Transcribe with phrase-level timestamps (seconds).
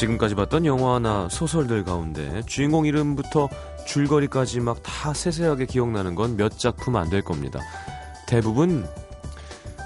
[0.00, 3.50] 지금까지 봤던 영화나 소설들 가운데 주인공 이름부터
[3.86, 7.60] 줄거리까지 막 다 세세하게 기억나는 건 몇 작품 안 될 겁니다.
[8.26, 8.88] 대부분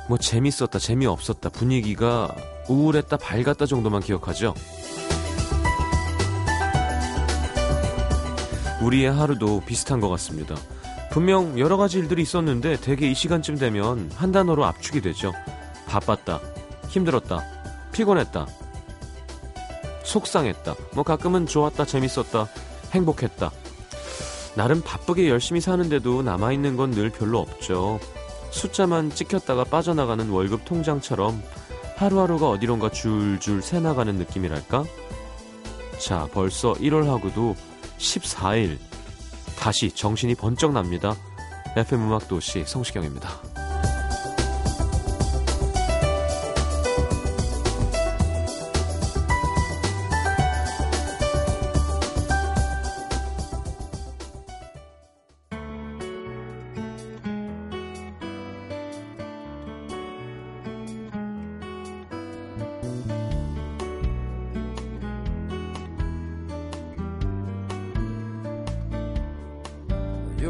[0.08, 2.32] 뭐 재밌었다, 재미없었다, 분위기가
[2.69, 4.55] 우울했다, 밝았다 정도만 기억하죠.
[8.83, 10.55] 우리의 하루도 비슷한 것 같습니다.
[11.10, 15.33] 분명 여러 가지 일들이 있었는데 대개 이 시간쯤 되면 한 단어로 압축이 되죠.
[15.86, 16.41] 바빴다,
[16.88, 17.42] 힘들었다,
[17.92, 18.46] 피곤했다,
[20.04, 22.48] 속상했다, 뭐 가끔은 좋았다, 재밌었다,
[22.92, 23.50] 행복했다.
[24.54, 27.98] 나름 바쁘게 열심히 사는데도 남아있는 건 늘 별로 없죠.
[28.50, 31.42] 숫자만 찍혔다가 빠져나가는 월급 통장처럼
[31.96, 34.84] 하루하루가 어디론가 줄줄 새나가는 느낌이랄까?
[35.98, 37.56] 자, 벌써 1월하고도
[37.98, 38.78] 14일.
[39.58, 41.16] 다시 정신이 번쩍 납니다.
[41.77, 43.53] FM 음악도시 성시경입니다.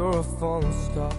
[0.05, 1.11] You're a falling star.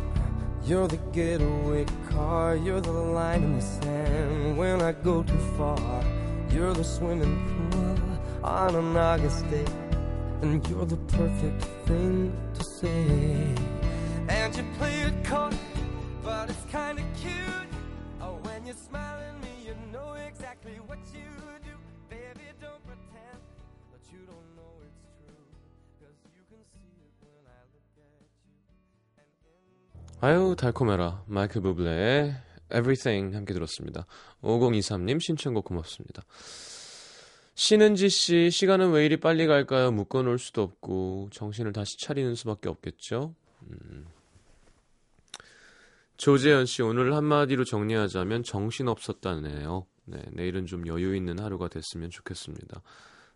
[0.65, 2.55] You're the getaway car.
[2.55, 6.05] You're the line in the sand when I go too far.
[6.53, 7.99] You're the swimming pool
[8.45, 9.67] on an August day.
[10.41, 13.57] And you're the perfect thing to say.
[14.29, 15.51] And you play it coy,
[16.23, 17.71] but it's kinda cute.
[18.21, 21.27] Oh, when you smile at me, you know exactly what you
[21.65, 21.75] do.
[22.09, 23.41] Baby, don't pretend
[23.91, 25.47] that you don't know it's true.
[25.99, 27.16] Cause you can see it
[30.21, 31.25] 아유 달콤해라.
[31.27, 32.35] 마이클 부블레의
[32.71, 34.07] Everything 함께 들었습니다.
[34.43, 36.23] 5023님 신청곡 고맙습니다.
[37.55, 39.93] 신은지 씨 시간은 왜 이리 빨리 갈까요?
[39.93, 43.35] 묶어놓을 수도 없고 정신을 다시 차리는 수밖에 없겠죠?
[43.71, 44.07] 음.
[46.17, 49.87] 조재현 씨 오늘 한마디로 정리하자면 정신 없었다네요.
[50.07, 52.81] 네, 내일은 좀 여유 있는 하루가 됐으면 좋겠습니다.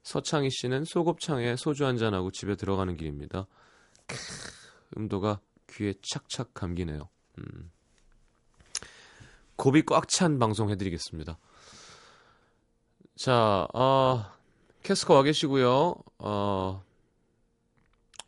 [0.03, 3.47] 서창희 씨는 소곱창에 소주 한잔하고 집에 들어가는 길입니다.
[4.07, 4.17] 크,
[4.97, 5.41] 음도가
[5.71, 7.09] 귀에 착착 감기네요.
[7.39, 7.71] 음.
[9.57, 11.39] 곱이 꽉찬 방송 해드리겠습니다.
[13.17, 14.25] 자, 어,
[14.83, 15.95] 캐스커 와 계시고요.
[16.19, 16.85] 어,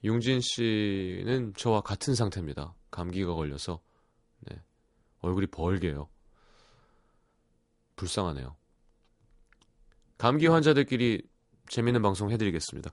[0.04, 2.74] 용진 씨는 저와 같은 상태입니다.
[2.90, 3.80] 감기가 걸려서
[4.40, 4.60] 네,
[5.20, 6.08] 얼굴이 벌게요.
[7.96, 8.56] 불쌍하네요.
[10.18, 11.22] 감기 환자들끼리
[11.68, 12.90] 재밌는 방송 해드리겠습니다.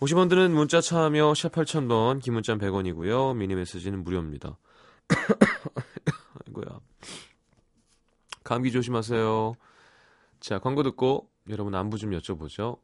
[0.00, 3.36] 50원 드는 문자 참여 샵 8000번 긴 문자 100원이고요.
[3.36, 4.58] 미니 메시지는 무료입니다.
[6.46, 6.80] 아이고야.
[8.42, 9.54] 감기 조심하세요.
[10.40, 12.78] 자, 광고 듣고 여러분 안부 좀 여쭤보죠.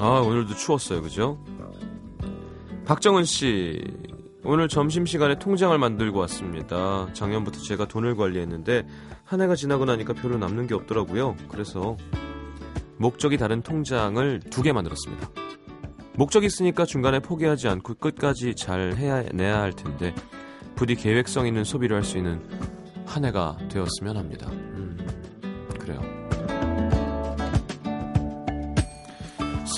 [0.00, 1.02] 아, 오늘도 추웠어요.
[1.02, 1.44] 그죠?
[2.86, 3.82] 박정은 씨,
[4.50, 7.06] 오늘 점심시간에 통장을 만들고 왔습니다.
[7.12, 8.86] 작년부터 제가 돈을 관리했는데
[9.24, 11.36] 한 해가 지나고 나니까 별로 남는 게 없더라고요.
[11.50, 11.98] 그래서
[12.96, 15.28] 목적이 다른 통장을 두 개 만들었습니다.
[16.14, 20.14] 목적이 있으니까 중간에 포기하지 않고 끝까지 잘 해야 내야 할 텐데
[20.76, 22.40] 부디 계획성 있는 소비를 할 수 있는
[23.04, 24.48] 한 해가 되었으면 합니다.
[24.50, 24.96] 음,
[25.78, 26.00] 그래요.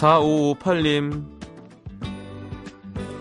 [0.01, 1.40] 4558님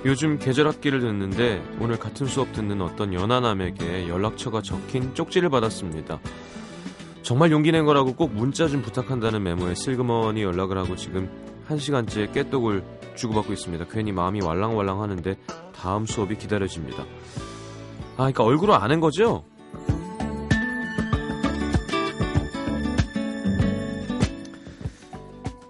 [0.06, 6.20] 요즘 계절 학기를 듣는데 오늘 같은 수업 듣는 어떤 연하남에게 연락처가 적힌 쪽지를 받았습니다.
[7.22, 11.30] 정말 용기 낸 거라고 꼭 문자 좀 부탁한다는 메모에 슬그머니 연락을 하고 지금
[11.68, 12.84] 한 시간째 깨똑을
[13.16, 13.86] 주고받고 있습니다.
[13.92, 15.38] 괜히 마음이 왈랑왈랑 하는데
[15.76, 17.04] 다음 수업이 기다려집니다.
[17.04, 19.44] 아, 그러니까 얼굴을 아는 거죠?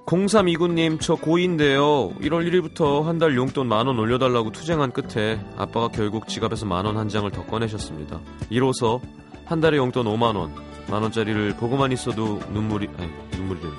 [0.10, 2.20] 0329님, 저 고2인데요.
[2.20, 6.98] 1월 1일부터 한 달 용돈 만 원 올려달라고 투쟁한 끝에 아빠가 결국 지갑에서 만 원
[6.98, 8.20] 한 장을 더 꺼내셨습니다.
[8.50, 9.00] 이로써
[9.46, 10.52] 한 달에 용돈 5만 원,
[10.90, 13.78] 만 원짜리를 보고만 있어도 눈물이, 아니, 눈물이 된다.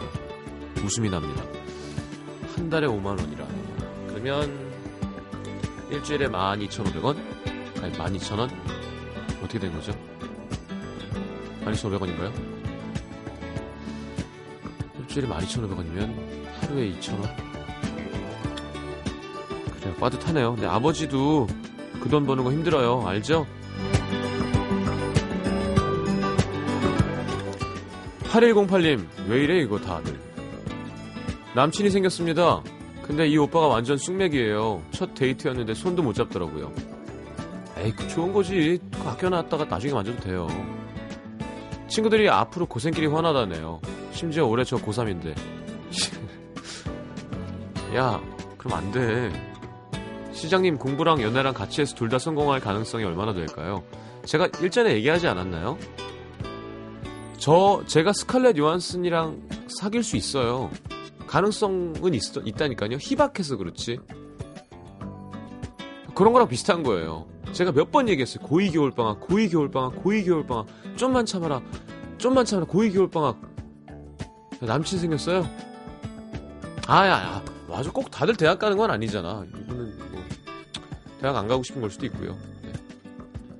[0.84, 1.42] 웃음이 납니다.
[2.54, 3.44] 한 달에 5만 원이라.
[4.08, 4.70] 그러면
[5.90, 7.16] 일주일에 12,500원?
[7.82, 8.48] 아니, 12,000원?
[9.42, 9.92] 어떻게 된 거죠?
[11.64, 12.49] 12,500원인가요?
[15.10, 16.14] 일주일에 12,500원이면
[16.60, 17.22] 하루에 2,000원?
[19.80, 20.54] 그래요, 빠듯하네요.
[20.54, 21.48] 근데 아버지도
[22.00, 23.06] 그 돈 버는 거 힘들어요.
[23.06, 23.46] 알죠?
[28.24, 30.18] 8108님, 왜 이래, 이거 다들.
[31.54, 32.62] 남친이 생겼습니다.
[33.02, 34.82] 근데 이 오빠가 완전 쑥맥이에요.
[34.92, 36.72] 첫 데이트였는데 손도 못 잡더라고요.
[37.78, 38.78] 에이, 그 좋은 거지.
[38.92, 40.46] 그 아껴놨다가 나중에 만져도 돼요.
[41.88, 43.80] 친구들이 앞으로 고생길이 환하다네요.
[44.20, 45.34] 심지어 올해 저 고3인데.
[47.96, 48.20] 야,
[48.58, 49.32] 그럼 안 돼.
[50.34, 53.82] 시장님 공부랑 연애랑 같이 해서 둘 다 성공할 가능성이 얼마나 될까요?
[54.26, 55.78] 제가 일전에 얘기하지 않았나요?
[57.38, 59.40] 저, 제가 스칼렛 요한슨이랑
[59.80, 60.70] 사귈 수 있어요.
[61.26, 62.98] 가능성은 있, 있다니까요.
[63.00, 64.00] 희박해서 그렇지.
[66.14, 67.26] 그런 거랑 비슷한 거예요.
[67.52, 68.44] 제가 몇 번 얘기했어요.
[68.46, 70.66] 고2 겨울방학, 고2 겨울방학, 고2 겨울방학.
[70.96, 71.62] 좀만 참아라.
[72.18, 72.66] 좀만 참아라.
[72.66, 73.49] 고2 겨울방학.
[74.60, 75.48] 남친 생겼어요?
[76.86, 77.44] 아야, 야.
[77.68, 77.90] 맞아.
[77.90, 79.44] 꼭 다들 대학 가는 건 아니잖아.
[79.46, 80.24] 이분은 뭐,
[81.20, 82.36] 대학 안 가고 싶은 걸 수도 있고요.
[82.62, 82.72] 네.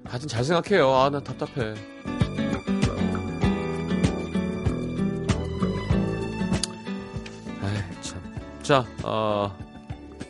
[0.05, 0.91] 하여튼 잘 생각해요.
[0.93, 1.75] 아, 나 답답해.
[7.63, 8.21] 에이, 참.
[8.63, 9.57] 자, 어,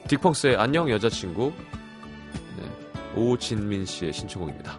[0.07, 1.53] 딕펑스의 안녕 여자친구.
[2.59, 2.71] 네.
[3.17, 4.79] 오진민 씨의 신청곡입니다.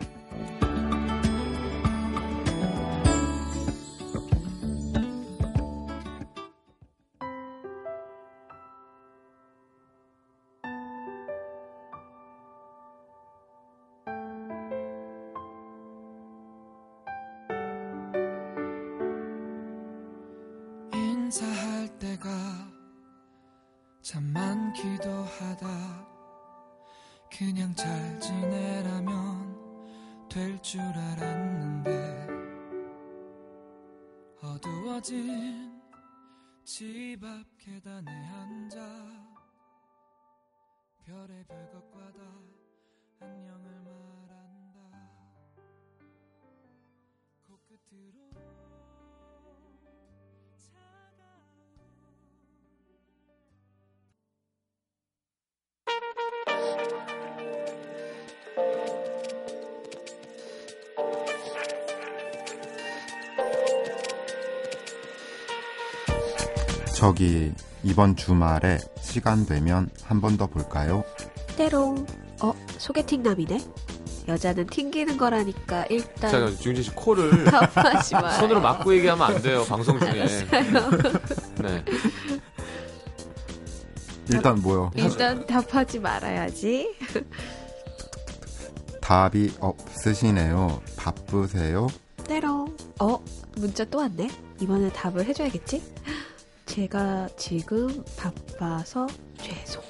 [67.02, 67.52] 저기
[67.84, 71.04] 이번 주말에 시간 되면 한 번 더 볼까요?
[71.58, 72.06] 때롱.
[72.44, 73.60] 어, 소개팅 남이네?
[74.28, 78.30] 여자는 튕기는 거라니까 일단 자, 중진 씨 코를 답하지 마.
[78.34, 79.66] 손으로 막고 얘기하면 안 돼요.
[79.66, 80.26] 방송 중에.
[81.58, 81.84] 네.
[84.30, 84.92] 일단 뭐요?
[84.96, 86.96] 일단 답하지 말아야지.
[89.02, 90.80] 답이 없으시네요.
[90.98, 91.88] 바쁘세요?
[92.28, 92.78] 때롱.
[93.00, 93.20] 어,
[93.58, 94.30] 문자 또 왔네?
[94.60, 95.82] 이번에 답을 해줘야겠지?
[96.76, 99.06] 제가 지금 바빠서
[99.42, 99.84] 죄송.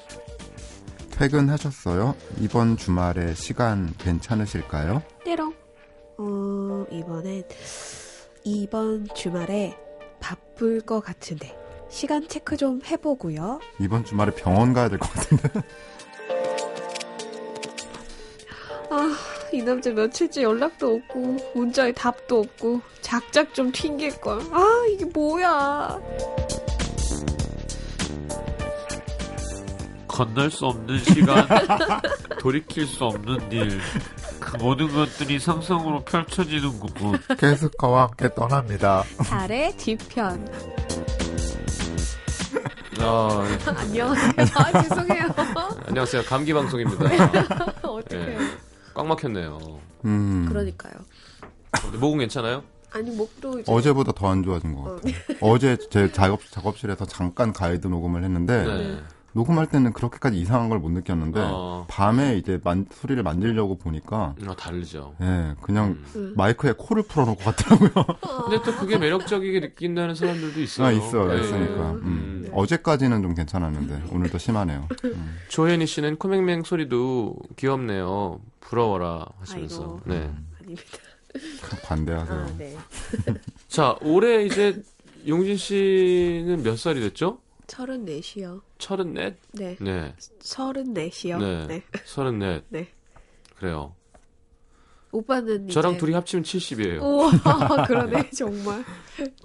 [1.12, 2.16] 퇴근하셨어요?
[2.40, 5.00] 이번 주말에 시간 괜찮으실까요?
[5.24, 5.54] 때롱.
[6.18, 7.44] 어, 이번엔
[8.42, 9.78] 이번 주말에
[10.18, 11.56] 바쁠 것 같은데
[11.88, 13.60] 시간 체크 좀 해보고요.
[13.80, 15.50] 이번 주말에 병원 가야 될 것 같은데.
[18.90, 19.16] 아,
[19.52, 24.40] 이 남자 며칠째 연락도 없고 문자에 답도 없고 작작 좀 튕길 걸.
[24.50, 26.00] 아, 이게 뭐야?
[30.24, 31.46] 건널 수 없는 시간,
[32.38, 33.80] 돌이킬 수 없는 일,
[34.38, 37.18] 그 모든 것들이 상상으로 펼쳐지는구먼.
[37.36, 39.02] 캐스커와 함께 떠납니다.
[39.18, 40.48] 달의 뒤편.
[43.00, 44.32] 아, 안녕하세요.
[44.54, 45.24] 아, 죄송해요.
[45.88, 46.22] 안녕하세요.
[46.22, 47.04] 감기 방송입니다.
[47.82, 48.38] 어떡해요.
[48.94, 49.58] 꽉 막혔네요.
[50.04, 50.92] 음, 그러니까요.
[51.82, 52.62] 근데 목은 괜찮아요?
[52.92, 53.72] 아니, 목도 이제.
[53.72, 55.14] 어제보다 더 안 좋아진 것 같아요.
[55.40, 58.98] 어 제 제 작업, 작업실에서 잠깐 가이드 녹음을 했는데, 네.
[59.34, 64.54] 녹음할 때는 그렇게까지 이상한 걸 못 느꼈는데, 어, 밤에 이제 만, 소리를 만들려고 보니까, 아,
[64.56, 65.14] 다르죠.
[65.20, 66.34] 예, 그냥 음.
[66.36, 67.90] 마이크에 코를 풀어놓고 같더라고요.
[68.48, 70.86] 근데 또 그게 매력적이게 느낀다는 사람들도 있어요.
[70.88, 71.40] 아, 있어, 네.
[71.40, 71.92] 있으니까.
[71.92, 72.02] 음.
[72.02, 72.48] 음.
[72.52, 74.88] 어제까지는 좀 괜찮았는데, 오늘도 심하네요.
[75.04, 75.36] 음.
[75.48, 78.40] 조혜니 씨는 코맹맹 소리도 귀엽네요.
[78.60, 79.82] 부러워라 하시면서.
[79.82, 80.00] 아이고.
[80.06, 80.30] 네.
[80.60, 80.82] 아닙니다.
[81.84, 82.38] 관대하세요.
[82.38, 82.76] 아, 네.
[83.68, 84.82] 자, 올해 이제
[85.26, 87.38] 용진 씨는 몇 살이 됐죠?
[87.68, 88.60] 34시요.
[88.82, 89.36] 서른넷?
[89.52, 89.76] 네.
[89.80, 90.14] 네.
[90.40, 91.38] 34시요.
[91.38, 91.66] 네.
[91.68, 91.82] 네.
[92.04, 92.64] 서른넷.
[92.68, 92.88] 네.
[93.56, 93.94] 그래요.
[95.12, 96.00] 오빠는 저랑 이제...
[96.00, 97.02] 둘이 합치면 70이에요.
[97.02, 97.30] 우와,
[97.86, 98.30] 그러네.
[98.34, 98.84] 정말.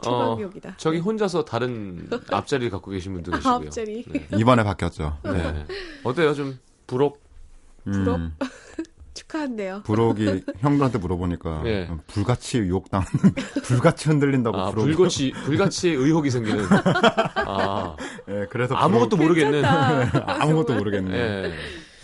[0.02, 0.78] 초강력이다.
[0.78, 3.54] 저기 혼자서 다른 앞자리를 갖고 계신 분도 계시고요.
[3.54, 4.04] 앞자리.
[4.08, 4.28] 네.
[4.38, 5.20] 이번에 바뀌었죠.
[5.24, 5.66] 네.
[6.04, 6.34] 어때요?
[6.34, 7.22] 좀 부록?
[7.84, 8.16] 부럽?
[8.18, 8.36] 음,
[9.18, 9.82] 축하한대요.
[9.84, 11.90] 부록이 형들한테 물어보니까 예.
[12.08, 13.12] 불같이 유혹당하는
[13.66, 16.64] 불같이 흔들린다고 아, 부록이 불같이, 불같이 의혹이 생기는.
[17.36, 17.96] 아,
[18.30, 19.64] 예, 그래서 아무것도 모르겠는.
[20.26, 20.76] 아무것도.
[20.76, 21.18] 모르겠네.
[21.18, 21.54] 예.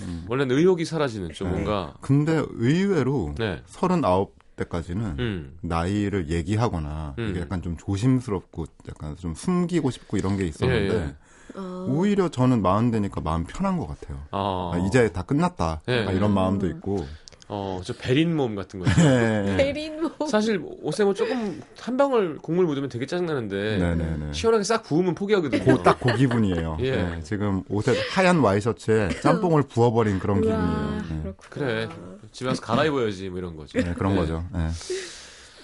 [0.01, 0.25] 음.
[0.27, 1.53] 원래는 의혹이 사라지는 좀 네.
[1.53, 1.93] 뭔가.
[2.01, 3.61] 근데 의외로 네.
[3.67, 5.57] 39대까지는 음.
[5.61, 7.29] 나이를 얘기하거나 음.
[7.29, 11.15] 이게 약간 좀 조심스럽고 약간 좀 숨기고 싶고 이런 게 있었는데 예, 예.
[11.55, 14.19] 어, 오히려 저는 마흔 되니까 마음 편한 것 같아요.
[14.31, 15.81] 아, 아, 이제 다 끝났다.
[15.87, 16.01] 예.
[16.01, 16.35] 약간 이런 음.
[16.35, 17.05] 마음도 있고
[17.49, 18.91] 어, 저 베린 몸 같은 거죠.
[19.01, 19.55] 네.
[19.57, 24.33] 베린 뭐 사실 옷에 뭐 조금 한 방울 국물 묻으면 되게 짜증나는데 네네네.
[24.33, 25.63] 시원하게 싹 부으면 포기하거든요.
[25.63, 26.77] 고, 딱 그 기분이에요.
[26.79, 26.91] 예.
[26.91, 31.03] 네, 지금 옷에 하얀 와이셔츠에 짬뽕을 부어버린 그런 우와, 기분이에요.
[31.23, 31.33] 네.
[31.49, 31.89] 그래.
[32.31, 33.77] 집에 와서 갈아입어야지 뭐 이런 거죠.
[33.79, 34.21] 네, 그런 네.
[34.21, 34.43] 거죠.
[34.51, 34.69] 네.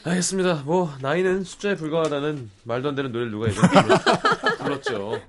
[0.03, 0.61] 알겠습니다.
[0.65, 5.19] 뭐 나이는 숫자에 불과하다는 말도 안 되는 노래를 누가 예전에 불렀- 불렀죠.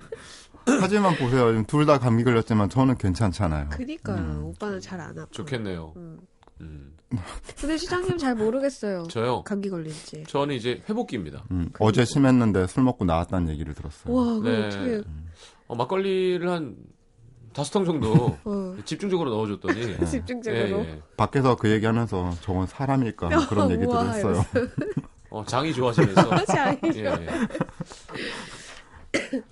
[0.80, 1.62] 하지만 보세요.
[1.64, 3.70] 둘 다 감기 걸렸지만 저는 괜찮잖아요.
[3.70, 4.16] 그니까요.
[4.18, 4.44] 음.
[4.44, 5.26] 오빠는 잘 안 아파.
[5.30, 5.92] 좋겠네요.
[5.96, 6.18] 음.
[6.60, 6.92] 음.
[7.58, 9.04] 근데 시장님 잘 모르겠어요.
[9.08, 9.42] 저요.
[9.42, 10.24] 감기 걸린지.
[10.28, 11.44] 저는 이제 회복기입니다.
[11.50, 14.14] 음, 어제 심했는데 술 먹고 나왔다는 얘기를 들었어요.
[14.14, 14.66] 와, 네.
[14.66, 15.02] 어떻게?
[15.66, 16.76] 어, 막걸리를 한
[17.52, 20.60] 다섯 통 정도 어, 집중적으로 넣어줬더니 집중적으로.
[20.84, 21.02] 예, 예.
[21.16, 24.44] 밖에서 그 얘기하면서 저건 사람일까 뭐 그런 얘기들을 우와, 했어요.
[25.30, 26.78] 어, 장이 좋아지면서 잘.
[26.94, 27.28] 예.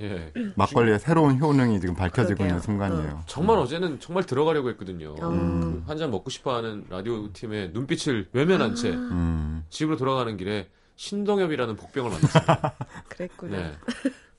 [0.01, 0.33] 예.
[0.57, 2.47] 막걸리의 새로운 효능이 지금 밝혀지고 그러게요.
[2.49, 3.23] 있는 순간이에요.
[3.27, 5.15] 정말 어제는 정말 들어가려고 했거든요.
[5.21, 5.29] 어.
[5.29, 5.85] 음.
[5.87, 12.57] 한잔 먹고 싶어하는 라디오 팀의 눈빛을 외면한 채 음, 집으로 돌아가는 길에 신동엽이라는 복병을 만났어요.
[13.09, 13.57] 그랬구나.
[13.57, 13.73] 네.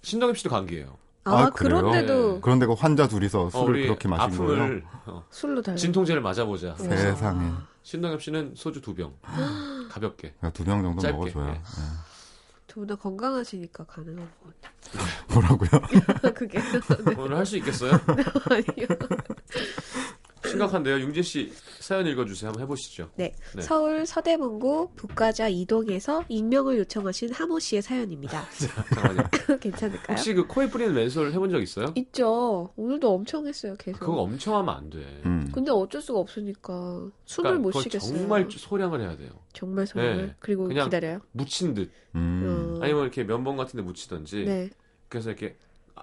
[0.02, 0.98] 신동엽 씨도 감기예요.
[1.26, 1.50] 아, 아?
[1.50, 2.40] 그런데도 네.
[2.42, 4.54] 그런데 그 환자 둘이서 어, 술을 우리 그렇게 마신 거예요.
[4.64, 5.76] 아픔을 어, 술로 달래.
[5.78, 6.76] 진통제를 맞아보자.
[6.76, 6.96] 네.
[6.98, 7.52] 세상에
[7.84, 9.14] 신동엽 씨는 소주 두 병.
[9.92, 10.34] 가볍게.
[10.54, 11.46] 두 병 정도 짧게, 먹어줘요.
[11.48, 11.52] 예.
[11.52, 11.62] 네.
[12.70, 14.54] 두 분 다 건강하시니까 가능한 것
[15.34, 15.70] 뭐라고요?
[15.70, 16.32] 같아.
[16.34, 16.60] 그게
[17.18, 17.92] 오늘 할 수 있겠어요?
[18.50, 18.88] 아니요.
[20.50, 21.00] 심각한데요.
[21.00, 22.50] 융진 씨 사연 읽어주세요.
[22.50, 23.10] 한번 해보시죠.
[23.16, 23.34] 네.
[23.56, 23.62] 네.
[23.62, 28.46] 서울 서대문구 북가자 이동에서 익명을 요청하신 하모 씨의 사연입니다.
[28.60, 29.30] 잠깐만요.
[29.60, 30.16] 괜찮을까요?
[30.16, 31.94] 혹시 그 코에 뿌리는 맨솔 해본 적 있어요?
[31.96, 32.72] 있죠.
[32.76, 34.00] 오늘도 엄청 했어요, 계속.
[34.00, 35.00] 그거 엄청 하면 안 돼.
[35.26, 35.50] 음.
[35.54, 38.18] 근데 어쩔 수가 없으니까 숨을 그러니까 못 그거 쉬겠어요.
[38.18, 39.30] 정말 소량을 해야 돼요.
[39.54, 40.18] 정말 정말.
[40.18, 40.36] 네.
[40.40, 41.20] 그리고 그냥 기다려요.
[41.32, 41.92] 묻힌 듯.
[42.16, 42.78] 음.
[42.80, 42.84] 어.
[42.84, 44.46] 아니면 이렇게 면봉 같은 데 묻히던지.
[44.46, 44.70] 네.
[45.08, 45.56] 그래서 이렇게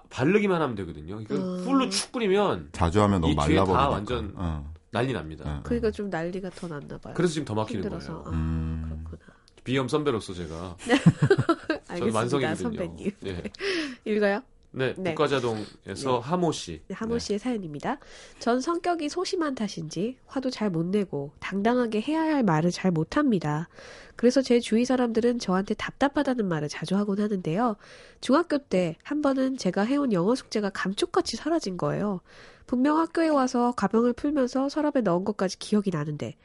[0.09, 1.19] 바르기만 하면 되거든요.
[1.21, 1.57] 이거 어.
[1.63, 3.89] 풀로 축 뿌리면 자주 하면 너무 이 뒤에 다 말라버리니까.
[3.89, 5.45] 완전 어, 난리 납니다.
[5.45, 5.61] 어, 어.
[5.63, 7.13] 그러니까 좀 난리가 더 났나 봐요.
[7.15, 8.23] 그래서 지금 더 막히는 힘들어서.
[8.23, 8.27] 거예요.
[8.27, 9.03] 아, 음.
[9.05, 9.33] 그렇구나.
[9.63, 12.55] 비염 선배로서 제가 저는 알겠습니다, 만성이거든요.
[12.55, 13.11] 선배님.
[13.21, 13.43] 네.
[14.05, 14.41] 읽어요?
[14.77, 15.15] 네, 네.
[15.15, 16.81] 북가자동에서 하모 씨.
[16.87, 17.19] 네, 하모 네.
[17.19, 17.97] 씨의 사연입니다.
[18.39, 23.69] 전 성격이 소심한 탓인지 화도 잘 못 내고 당당하게 해야 할 말을 잘 못합니다.
[24.15, 27.75] 그래서 제 주위 사람들은 저한테 답답하다는 말을 자주 하곤 하는데요.
[28.21, 32.21] 중학교 때 한 번은 제가 해온 영어 숙제가 감쪽같이 사라진 거예요.
[32.65, 36.35] 분명 학교에 와서 가방을 풀면서 서랍에 넣은 것까지 기억이 나는데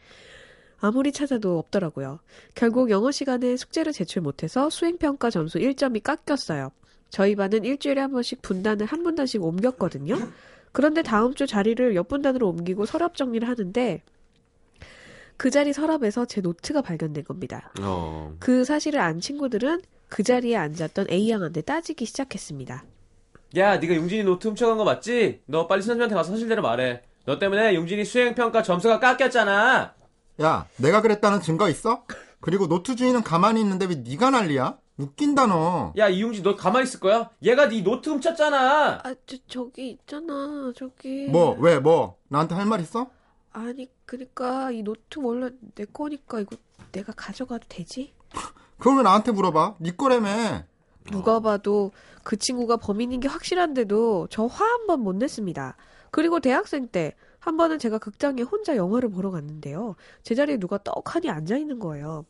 [0.79, 2.21] 아무리 찾아도 없더라고요.
[2.55, 6.71] 결국 영어 시간에 숙제를 제출 못해서 수행평가 점수 1점이 깎였어요.
[7.13, 10.19] 저희 반은 일주일에 한 번씩 분단을 한 분단씩 옮겼거든요.
[10.73, 14.03] 그런데 다음 주 자리를 옆 분단으로 옮기고 서랍 정리를 하는데
[15.37, 17.71] 그 자리 서랍에서 제 노트가 발견된 겁니다.
[17.83, 18.35] 어.
[18.41, 22.85] 그 사실을 안 친구들은 그 자리에 앉았던 A양한테 따지기 시작했습니다.
[23.59, 25.43] 야, 네가 용진이 노트 훔쳐간 거 맞지?
[25.45, 27.03] 너 빨리 선생님한테 가서 사실대로 말해.
[27.27, 29.95] 너 때문에 용진이 수행평가 점수가 깎였잖아.
[30.41, 32.05] 야, 내가 그랬다는 증거 있어?
[32.41, 34.79] 그리고 노트 주인은 가만히 있는데 왜 네가 난리야?
[35.03, 35.93] 웃긴다 너.
[35.97, 37.31] 야, 이용진 너 가만히 있을 거야?
[37.43, 39.01] 얘가 네 노트 훔쳤잖아.
[39.05, 41.27] 아, 저, 저기 있잖아, 저기.
[41.29, 42.17] 뭐, 왜, 뭐?
[42.29, 43.09] 나한테 할 말 있어?
[43.53, 46.57] 아니, 그니까 이 노트 원래 내 거니까 이거
[46.93, 48.13] 내가 가져가도 되지?
[48.85, 49.77] 왜 나한테 물어봐?
[49.79, 50.65] 네 거라며.
[51.11, 51.91] 누가 봐도
[52.23, 55.77] 그 친구가 범인인 게 확실한데도 저 화 한 번 못 냈습니다.
[56.11, 59.97] 그리고 대학생 때 한 번은 제가 극장에 혼자 영화를 보러 갔는데요.
[60.23, 62.25] 제 자리에 누가 떡하니 앉아 있는 거예요.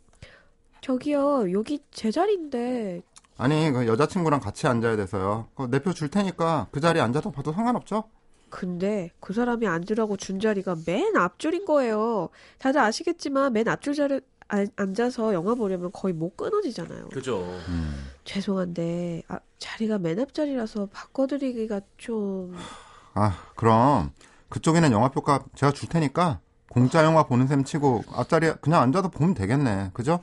[0.82, 3.00] 저기요, 여기 제 자리인데
[3.38, 5.48] 아니, 그 여자친구랑 같이 앉아야 돼서요.
[5.70, 8.04] 내표 줄 테니까 그 자리에 앉아도 봐도 상관없죠?
[8.50, 12.28] 근데 그 사람이 앉으라고 준 자리가 맨 앞줄인 거예요.
[12.58, 17.08] 다들 아시겠지만 맨 앞줄 자리 아- 앉아서 영화 보려면 거의 목 끊어지잖아요.
[17.08, 17.38] 그죠.
[17.68, 18.04] 음.
[18.24, 22.54] 죄송한데 아, 자리가 맨 앞자리라서 바꿔드리기가 좀
[23.14, 24.10] 아, 그럼
[24.50, 29.92] 그쪽에는 영화표값 제가 줄 테니까 공짜 영화 보는 셈 치고 앞자리에 그냥 앉아도 보면 되겠네.
[29.94, 30.22] 그죠?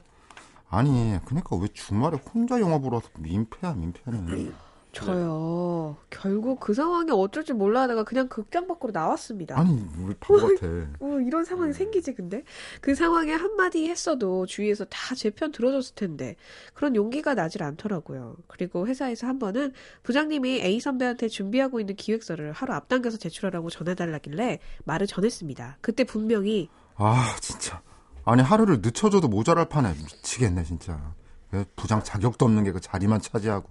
[0.69, 4.53] 아니, 그러니까 왜 주말에 혼자 영화 보러 와서 민폐야, 민폐는.
[4.91, 5.97] 저요.
[6.09, 9.57] 결국 그 상황이 어쩔 줄 몰라 하다가 그냥 극장 밖으로 나왔습니다.
[9.57, 10.65] 아니, 우리 바보 같아.
[10.99, 12.43] 어, 이런 상황이 생기지 근데
[12.81, 16.35] 그 상황에 한마디 했어도 주위에서 다 제 편 들어줬을 텐데
[16.73, 18.35] 그런 용기가 나질 않더라고요.
[18.47, 25.05] 그리고 회사에서 한 번은 부장님이 A 선배한테 준비하고 있는 기획서를 하루 앞당겨서 제출하라고 전해달라길래 말을
[25.05, 25.77] 전했습니다.
[25.81, 27.79] 그때 분명히 아, 진짜.
[28.25, 31.13] 아니, 하루를 늦춰줘도 모자랄 판에 미치겠네, 진짜.
[31.51, 33.69] 왜 부장 자격도 없는 게 그 자리만 차지하고.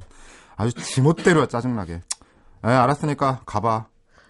[0.57, 1.95] 아주 지멋대로야, 짜증나게.
[1.95, 2.01] 에,
[2.69, 3.87] 알았으니까 가봐.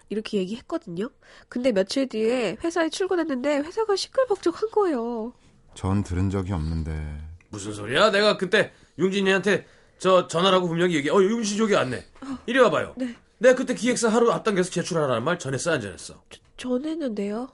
[0.09, 1.09] 이렇게 얘기했거든요.
[1.49, 5.33] 근데 며칠 뒤에 회사에 출근했는데 회사가 시끌벅적한 거예요.
[5.75, 7.17] 전 들은 적이 없는데.
[7.49, 8.11] 무슨 소리야?
[8.11, 9.65] 내가 그때 용진이한테
[9.99, 11.13] 저 전화라고 분명히 얘기해.
[11.13, 12.05] 어, 용진 저기 왔네.
[12.45, 12.93] 이리 와봐요.
[12.97, 13.15] 네.
[13.39, 16.15] 내가 그때 기획사 하루 앞당겨서 제출하라는 말 전했어, 안 전했어?
[16.57, 17.49] 전했는데요.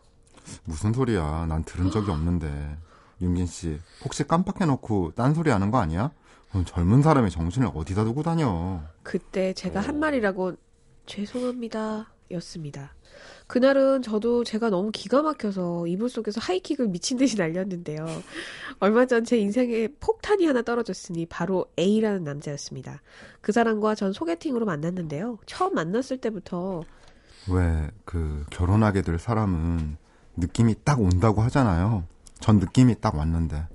[0.64, 1.46] 무슨 소리야.
[1.48, 2.78] 난 들은 적이 없는데.
[3.22, 6.12] 윤긴 씨, 혹시 깜빡해놓고 딴소리 하는 거 아니야?
[6.66, 8.82] 젊은 사람이 정신을 어디다 두고 다녀.
[9.04, 10.56] 그때 제가 한 말이라고
[11.06, 12.94] 죄송합니다 였습니다.
[13.48, 18.06] 그날은 저도 제가 너무 기가 막혀서 이불 속에서 하이킥을 미친 듯이 날렸는데요.
[18.80, 23.02] 얼마 전 제 인생에 폭탄이 하나 떨어졌으니 바로 A라는 남자였습니다.
[23.42, 25.38] 그 사람과 전 소개팅으로 만났는데요.
[25.46, 26.84] 처음 만났을 때부터
[27.50, 29.98] 왜, 그, 결혼하게 될 사람은
[30.38, 32.04] 느낌이 딱 온다고 하잖아요.
[32.40, 33.68] 전 느낌이 딱 왔는데.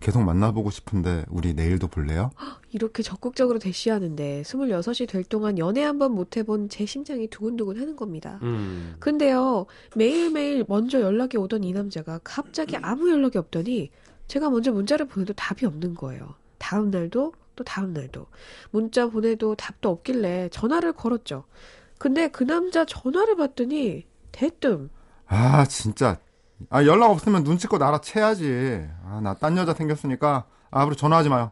[0.00, 2.30] 계속 만나보고 싶은데, 우리 내일도 볼래요?
[2.72, 7.96] 이렇게 적극적으로 대시하는데 26이 될 동안 연애 한 번 못 해본 제 심장이 두근두근 하는
[7.96, 8.38] 겁니다.
[8.42, 8.96] 음.
[9.00, 9.64] 근데요,
[9.96, 13.90] 매일매일 먼저 연락이 오던 이 남자가 갑자기 아무 연락이 없더니
[14.26, 16.34] 제가 먼저 문자를 보내도 답이 없는 거예요.
[16.58, 18.26] 다음 날도 또 다음 날도
[18.72, 21.44] 문자 보내도 답도 없길래 전화를 걸었죠.
[21.98, 24.90] 근데 그 남자 전화를 받더니 대뜸
[25.26, 26.18] 아, 진짜.
[26.70, 28.86] 아, 연락 없으면 눈치껏 알아채야지.
[29.04, 31.50] 아, 나 딴 여자 생겼으니까, 아, 앞으로 전화하지 마요.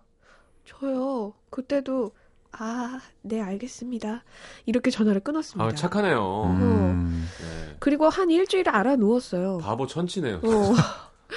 [0.64, 1.34] 저요.
[1.50, 2.12] 그때도
[2.52, 4.22] 아, 네 알겠습니다.
[4.66, 5.64] 이렇게 전화를 끊었습니다.
[5.64, 6.44] 아, 착하네요.
[6.44, 7.76] 음, 네.
[7.80, 9.58] 그리고 한 일주일 알아 누웠어요.
[9.58, 10.36] 바보 천치네요.
[10.44, 10.72] 어.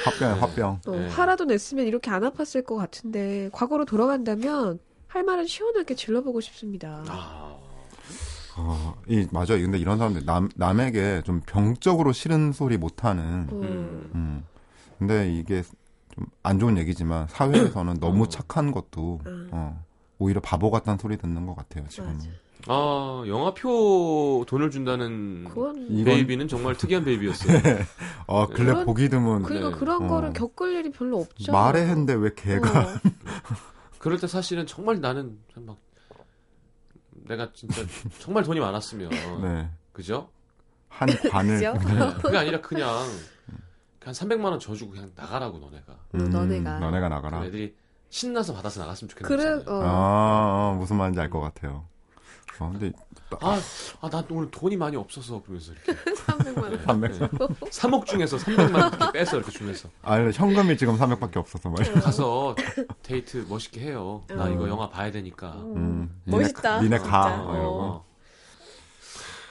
[0.04, 0.82] 화병, 화병.
[0.88, 1.08] 어, 네.
[1.10, 7.04] 화라도 냈으면 이렇게 안 아팠을 것 같은데 과거로 돌아간다면 할 말은 시원하게 질러보고 싶습니다.
[7.08, 7.45] 아,
[8.58, 9.58] 어, 이, 맞아.
[9.58, 14.12] 근데 이런 사람들, 남, 남에게 좀 병적으로 싫은 소리 못하는, 어, 음.
[14.16, 14.44] 음.
[15.00, 15.62] 근데 이게
[16.14, 19.50] 좀 안 좋은 얘기지만, 사회에서는 너무 착한 것도, 음.
[19.52, 19.84] 어,
[20.18, 22.14] 오히려 바보 같다는 소리 듣는 것 같아요, 지금.
[22.14, 22.30] 맞아.
[22.68, 27.58] 아, 영화표 돈을 준다는 그건 베이비는 정말 특이한 베이비였어요.
[28.28, 29.76] 어, 근래 그런- 보기 드문, 그러니까 네.
[29.78, 30.08] 그런 어.
[30.08, 31.52] 거를 겪을 일이 별로 없죠.
[31.52, 32.86] 말해 했는데 왜 걔가, 어.
[34.00, 35.78] 그럴 때 사실은 정말 나는 참막
[37.28, 37.82] 내가 진짜
[38.20, 39.10] 정말 돈이 많았으면
[39.42, 39.70] 네.
[39.94, 40.30] 그죠?
[40.90, 41.60] 한 관을.
[41.60, 42.18] 그죠?
[42.22, 42.90] 그게 아니라 그냥
[44.04, 45.98] 한 300만 원 줘주고 그냥 나가라고 너네가.
[46.16, 46.80] 음, 너네가.
[46.80, 47.44] 너네가 나가라.
[47.46, 47.76] 애들이
[48.10, 49.80] 신나서 받아서 나갔으면 좋겠는 그래, 거잖아요.
[49.82, 49.84] 어.
[49.88, 51.88] 아, 어, 무슨 말인지 알 것 같아요.
[52.60, 52.92] 어, 근데,
[53.42, 53.60] 아,
[54.02, 56.84] 아, 나 오늘 돈이 많이 없어서 그러면서 이렇게 300만 원.
[56.86, 57.12] 300.
[57.12, 61.94] 3억 중에서 300만 이렇게 빼서 이렇게 주면서 아, 현금이 지금 300밖에 없어서 말이야.
[62.02, 62.56] 가서
[63.04, 64.24] 데이트 멋있게 해요.
[64.28, 64.50] 나 어.
[64.50, 65.54] 이거 영화 봐야 되니까.
[65.54, 67.44] 음, 멋있다, 니네, 가- 니네 가.
[67.46, 67.82] 어, 이러고.
[67.82, 68.06] 어.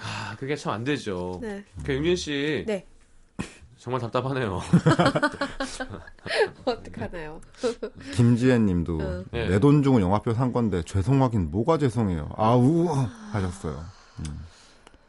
[0.03, 1.39] 아, 그게 참 안 되죠.
[1.43, 1.65] 네.
[1.85, 2.87] 그 윤진 씨 네.
[3.85, 4.63] 정말 답답하네요.
[6.65, 7.39] 어떡하나요?
[8.15, 9.25] 김지혜 님도 어.
[9.31, 9.47] 네.
[9.49, 12.31] 내돈 주고 영화표 산 건데 죄송하긴 뭐가 죄송해요.
[12.35, 12.89] 아우
[13.33, 13.85] 하셨어요.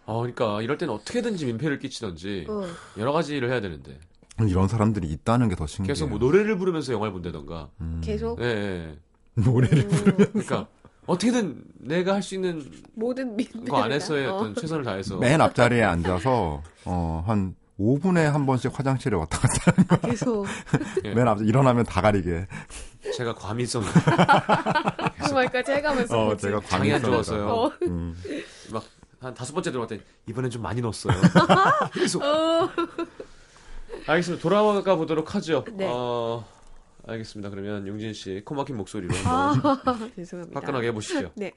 [0.06, 2.66] 어, 그러니까 이럴 때는 어떻게든지 민폐를 끼치던지 어.
[2.98, 3.98] 여러 가지를 해야 되는데
[4.42, 5.94] 이런 사람들이 있다는 게 더 신기해요.
[5.94, 7.70] 계속 뭐 노래를 부르면서 영화를 본다던가.
[7.80, 8.02] 음.
[8.04, 8.98] 계속 예, 예.
[9.42, 10.68] 노래를 음, 그러니까
[11.06, 14.34] 어떻게든 내가 할 수 있는 모든 민폐를 거 안에서의 다.
[14.34, 14.38] 어.
[14.40, 19.88] 어떤 최선을 다해서 맨 앞자리에 앉아서 어, 한 5분에 한 번씩 화장실에 왔다 갔다 하는
[19.88, 19.98] 거.
[20.08, 20.46] 계속
[21.04, 21.14] 예.
[21.14, 22.48] 맨 앞, 일어나면 다 가리게.
[23.16, 23.84] 제가 과민성
[25.28, 26.38] 그 말까지 해가면서 어.
[26.38, 27.48] 제가 장이 안 좋았어요.
[27.48, 27.72] 어.
[27.84, 28.16] 음.
[28.72, 31.14] 막한 다섯 번째 들어갔더니 이번엔 좀 많이 넣었어요.
[31.94, 32.24] 계속.
[32.24, 32.70] 어.
[34.08, 34.42] 알겠습니다.
[34.42, 35.66] 돌아가 보도록 하죠.
[35.74, 35.88] 네.
[35.90, 36.46] 어,
[37.08, 37.50] 알겠습니다.
[37.50, 40.60] 그러면 용진 씨 코막힌 목소리로 한번 아, 죄송합니다.
[40.60, 41.32] 화끈하게 해보시죠.
[41.36, 41.52] 네.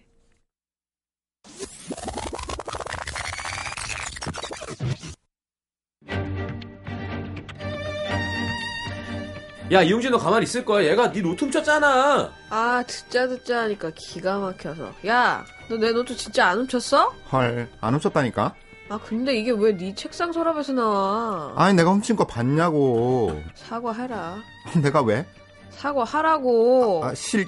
[9.70, 10.86] 야 이용진 너 가만히 있을 거야.
[10.90, 12.32] 얘가 네 노트 훔쳤잖아.
[12.48, 14.92] 아, 듣자 듣자 하니까 기가 막혀서.
[15.06, 17.12] 야, 너 내 노트 진짜 안 훔쳤어?
[17.30, 18.54] 헐, 안 훔쳤다니까?
[18.88, 21.52] 아, 근데 이게 왜 네 책상 서랍에서 나와?
[21.56, 23.42] 아니, 내가 훔친 거 봤냐고.
[23.54, 24.38] 사과해라.
[24.82, 25.26] 내가 왜?
[25.70, 27.04] 사과하라고.
[27.04, 27.46] 아, 실,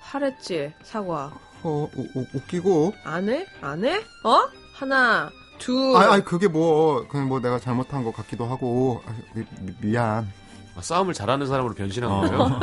[0.00, 1.30] 하랬지, 사과.
[1.62, 2.94] 어, 우, 우, 웃기고.
[3.04, 3.46] 안 해?
[3.60, 3.98] 안 해?
[4.24, 4.48] 어?
[4.74, 5.94] 하나, 둘.
[5.94, 9.02] 아, 아니, 그게 뭐, 그냥 뭐 내가 잘못한 것 같기도 하고.
[9.06, 10.26] 아, 미, 미- 미안.
[10.76, 12.20] 아, 싸움을 잘하는 사람으로 변신한 어.
[12.20, 12.60] 거예요.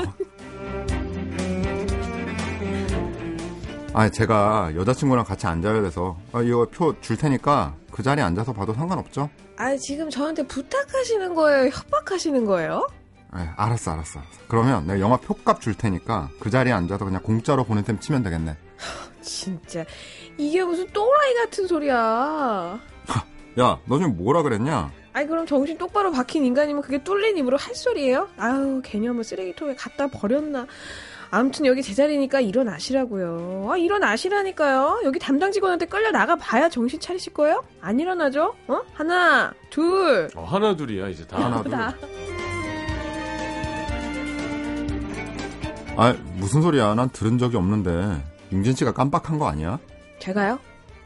[3.93, 8.73] 아니, 제가 여자친구랑 같이 앉아야 돼서, 아, 이거 표 줄 테니까 그 자리에 앉아서 봐도
[8.73, 9.29] 상관없죠?
[9.57, 11.69] 아, 지금 저한테 부탁하시는 거예요?
[11.69, 12.87] 협박하시는 거예요?
[13.31, 14.37] 아, 알았어, 알았어, 알았어.
[14.47, 18.55] 그러면 내가 영화 표값 줄 테니까 그 자리에 앉아서 그냥 공짜로 보낸 셈 치면 되겠네.
[19.21, 19.83] 진짜.
[20.37, 22.79] 이게 무슨 또라이 같은 소리야.
[23.59, 24.91] 야, 너 지금 뭐라 그랬냐?
[25.13, 28.29] 아니 그럼 정신 똑바로 박힌 인간이면 그게 뚫린 입으로 할 소리예요?
[28.37, 30.67] 아유 개념을 쓰레기통에 갖다 버렸나
[31.31, 37.63] 아무튼 여기 제자리니까 일어나시라고요 아 일어나시라니까요 여기 담당 직원한테 끌려 나가 봐야 정신 차리실 거예요?
[37.81, 38.55] 안 일어나죠?
[38.67, 38.81] 어?
[38.93, 41.37] 하나 둘 어, 하나 둘이야 이제 다.
[41.43, 41.71] 하나, 둘.
[41.71, 41.93] 다.
[45.97, 46.95] 아, 무슨 소리야?
[46.95, 48.23] 난 들은 적이 없는데.
[48.53, 49.77] 윤진 씨가 깜빡한 거 아니야?
[50.19, 50.57] 제가요?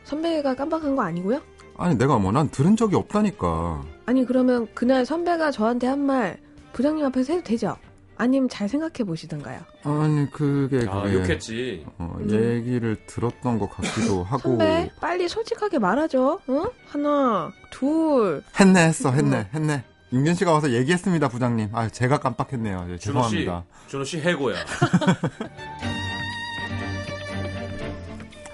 [0.03, 1.41] 선배가 깜빡한 거 아니고요?
[1.77, 3.83] 아니 내가 뭐 난 들은 적이 없다니까.
[4.05, 6.37] 아니 그러면 그날 선배가 저한테 한 말
[6.73, 7.77] 부장님 앞에서 해도 되죠?
[8.15, 9.59] 아니면 잘 생각해 보시던가요?
[9.83, 11.85] 아니 그게 아, 그게 욕했지.
[11.97, 12.29] 어, 음.
[12.31, 16.39] 얘기를 들었던 것 같기도 하고 선배 빨리 솔직하게 말하죠.
[16.47, 16.63] 어?
[16.87, 18.43] 하나, 둘.
[18.59, 19.83] 했네 했어 했네 했네.
[20.11, 21.69] 윤균 씨가 와서 얘기했습니다 부장님.
[21.73, 22.87] 아 제가 깜빡했네요.
[22.91, 23.63] 예, 준호 씨, 죄송합니다.
[23.87, 24.55] 준호 씨 해고야.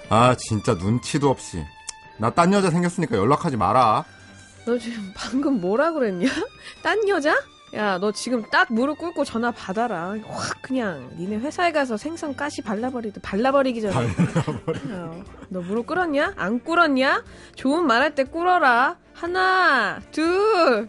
[0.08, 1.64] 아 진짜 눈치도 없이
[2.20, 4.04] 나 딴 여자 생겼으니까 연락하지 마라.
[4.66, 6.28] 너 지금 방금 뭐라 그랬냐?
[6.82, 7.34] 딴 여자?
[7.74, 10.16] 야, 너 지금 딱 무릎 꿇고 전화 받아라.
[10.26, 13.94] 확 그냥 니네 회사에 가서 생선 가시 발라버리듯 발라버리기 전에.
[14.06, 15.12] 야,
[15.48, 16.34] 너 무릎 꿇었냐?
[16.36, 17.22] 안 꿇었냐?
[17.54, 18.96] 좋은 말 할 때 꿇어라.
[19.14, 20.88] 하나, 둘.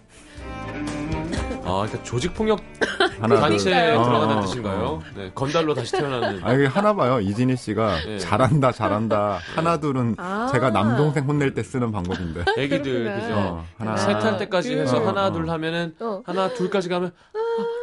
[1.63, 2.59] 아, 그러니까 조직 폭력
[3.21, 4.03] 하나 단체에 그러니까요.
[4.03, 4.83] 들어가는 어, 뜻인가요?
[4.85, 5.01] 어.
[5.15, 6.43] 네, 건달로 다시 태어나는.
[6.43, 7.19] 아, 이게 하나 봐요.
[7.19, 8.17] 이진희 씨가 네.
[8.19, 9.39] 잘한다, 잘한다.
[9.55, 10.49] 하나, 둘은 아.
[10.51, 12.45] 제가 남동생 혼낼 때 쓰는 방법인데.
[12.57, 13.15] 애기들.
[13.21, 13.33] 그죠?
[13.35, 13.95] 어, 하나.
[13.97, 14.79] 셋할 때까지 둘.
[14.81, 15.31] 해서 어, 하나 어.
[15.31, 16.21] 둘 하면은 어.
[16.25, 17.13] 하나 둘까지 가면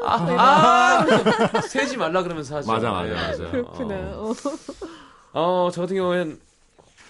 [0.04, 1.06] 아, 아,
[1.54, 2.70] 아, 세지 말라 그러면서 하죠.
[2.72, 3.50] 맞아, 맞아, 네, 맞아.
[3.50, 3.94] 그렇구나.
[3.94, 4.30] 어,
[5.32, 5.66] 어.
[5.66, 6.38] 어, 저 같은 경우엔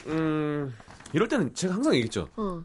[0.08, 0.74] 음
[1.12, 2.28] 이럴 때는 제가 항상 얘기했죠.
[2.36, 2.60] 어.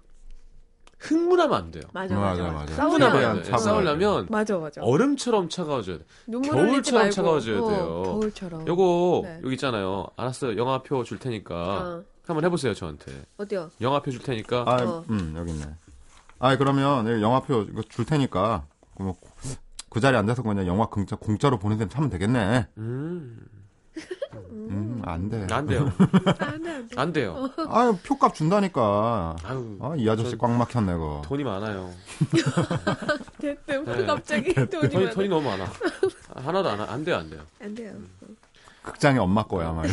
[1.07, 1.83] 흥분하면 안 돼요.
[1.91, 2.53] 맞아, 맞아, 맞아.
[2.53, 2.73] 맞아.
[2.75, 3.57] 싸우려면 흥분하면 안 돼요.
[3.57, 4.81] 싸우려면 맞아, 맞아.
[4.81, 6.05] 얼음처럼 차가워져야 돼.
[6.27, 7.11] 눈물 겨울처럼.
[7.11, 8.03] 차가워져야 어, 돼요.
[8.05, 8.67] 겨울처럼.
[8.67, 9.41] 요거 네.
[9.43, 10.07] 여기 있잖아요.
[10.15, 10.57] 알았어요.
[10.57, 12.03] 영화표 줄 테니까 어.
[12.25, 13.11] 한번 해보세요 저한테.
[13.37, 13.69] 어디요?
[13.81, 15.03] 영화표 줄 테니까 아, 어.
[15.09, 15.65] 음, 여기 있네.
[16.39, 18.65] 아, 그러면 여기 영화표 이거 줄 테니까,
[18.99, 19.15] 뭐,
[19.89, 22.67] 그 자리에 앉아서 그냥 영화 공짜, 공짜로 보는 셈 하면 되겠네.
[22.77, 23.39] 음,
[24.33, 25.45] 음, 안 돼.
[25.51, 25.91] 안 돼요.
[26.39, 26.95] 안 돼, 안 돼.
[26.95, 27.49] 안 돼요.
[27.69, 29.35] 아유, 표값 준다니까.
[29.43, 31.21] 아유, 아, 이 아저씨 꽉 막혔네, 거.
[31.25, 31.91] 돈이 많아요.
[33.39, 34.05] 됐든 네.
[34.05, 35.11] 갑자기 돈이 돈이, 많아.
[35.11, 35.65] 돈이 너무 많아.
[36.35, 37.41] 하나도 안, 안 돼요, 안 돼요.
[37.61, 37.93] 안 돼요.
[38.83, 39.85] 극장이 엄마 거야, 막.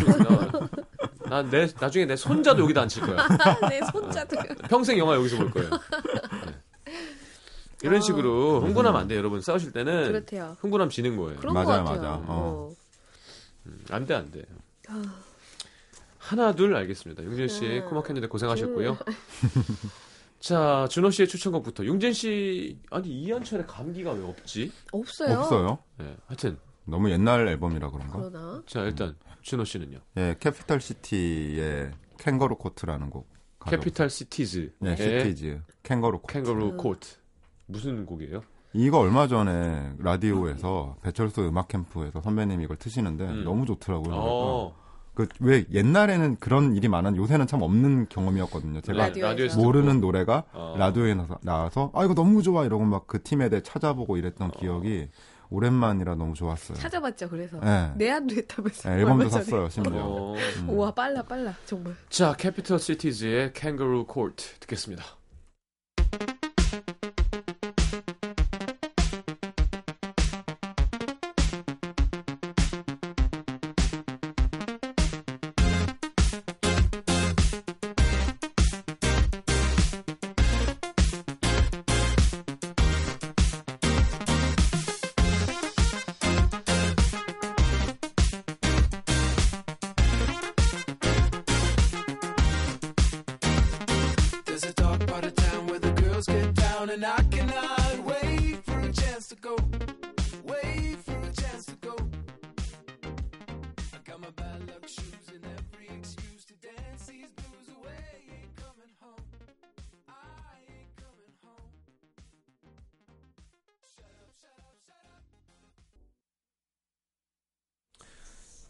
[1.29, 3.27] 나, 내, 나중에 내 손자도 여기다 앉힐 거야.
[3.69, 4.37] 내 손자도.
[4.69, 5.71] 평생 영화 여기서 볼 거예요.
[5.71, 6.55] 네.
[7.83, 9.41] 이런 식으로 흥분하면 안 돼요, 여러분.
[9.41, 10.57] 싸우실 때는 그렇대요.
[10.61, 11.39] 흥분하면 지는 거예요.
[11.39, 11.85] 그런 맞아요.
[11.85, 12.21] 맞아.
[12.27, 12.71] 어.
[13.91, 13.95] 어.
[13.95, 14.45] 안 돼, 안 돼.
[14.89, 15.03] 아.
[16.19, 17.25] 하나, 둘, 알겠습니다.
[17.25, 17.89] 용진 씨, 음.
[17.89, 18.99] 코막혔는데 고생하셨고요.
[20.39, 21.87] 자, 준호 씨의 추천곡부터.
[21.87, 24.73] 용진 씨, 아니, 이한철의 감기가 왜 없지?
[24.93, 25.39] 없어요.
[25.39, 25.79] 없어요.
[25.99, 26.59] 네, 하여튼.
[26.85, 28.19] 너무 옛날 앨범이라 그런가?
[28.19, 28.63] 그러나.
[28.67, 29.99] 자, 일단, 준호 씨는요.
[30.17, 33.29] 예, Capital City의 Kangaroo Court라는 곡.
[33.67, 34.73] Capital Cities.
[34.79, 35.61] 네, Cities.
[35.83, 36.33] Kangaroo Court.
[36.33, 37.17] Kangaroo Court.
[37.67, 38.43] 무슨 곡이에요?
[38.73, 43.45] 이거 얼마 전에 라디오에서 배철수 음악 캠프에서 선배님이 이걸 트시는데 음.
[43.45, 44.15] 너무 좋더라고요.
[44.15, 44.75] 어,
[45.15, 48.81] 그왜 옛날에는 그런 일이 많은 요새는 참 없는 경험이었거든요.
[48.81, 49.61] 제가 라디오에서.
[49.61, 50.07] 모르는 듣고.
[50.07, 50.77] 노래가 어.
[50.79, 55.09] 라디오에 나서, 나와서 아 이거 너무 좋아 이러고 막 그 팀에 대해 찾아보고 이랬던 기억이
[55.51, 56.79] 오랜만이라 너무 좋았어요.
[56.79, 57.29] 찾아봤죠.
[57.29, 57.91] 그래서 네.
[57.97, 58.89] 내한도 했다면서.
[58.89, 59.45] 네, 앨범도 얼마 전에.
[59.45, 59.93] 샀어요 심지어.
[59.97, 60.35] 어.
[60.61, 60.69] 음.
[60.71, 61.97] 우와 빨라 빨라 정말.
[62.09, 65.03] 자, 캐피털 시티즈의 캥거루 코트 듣겠습니다.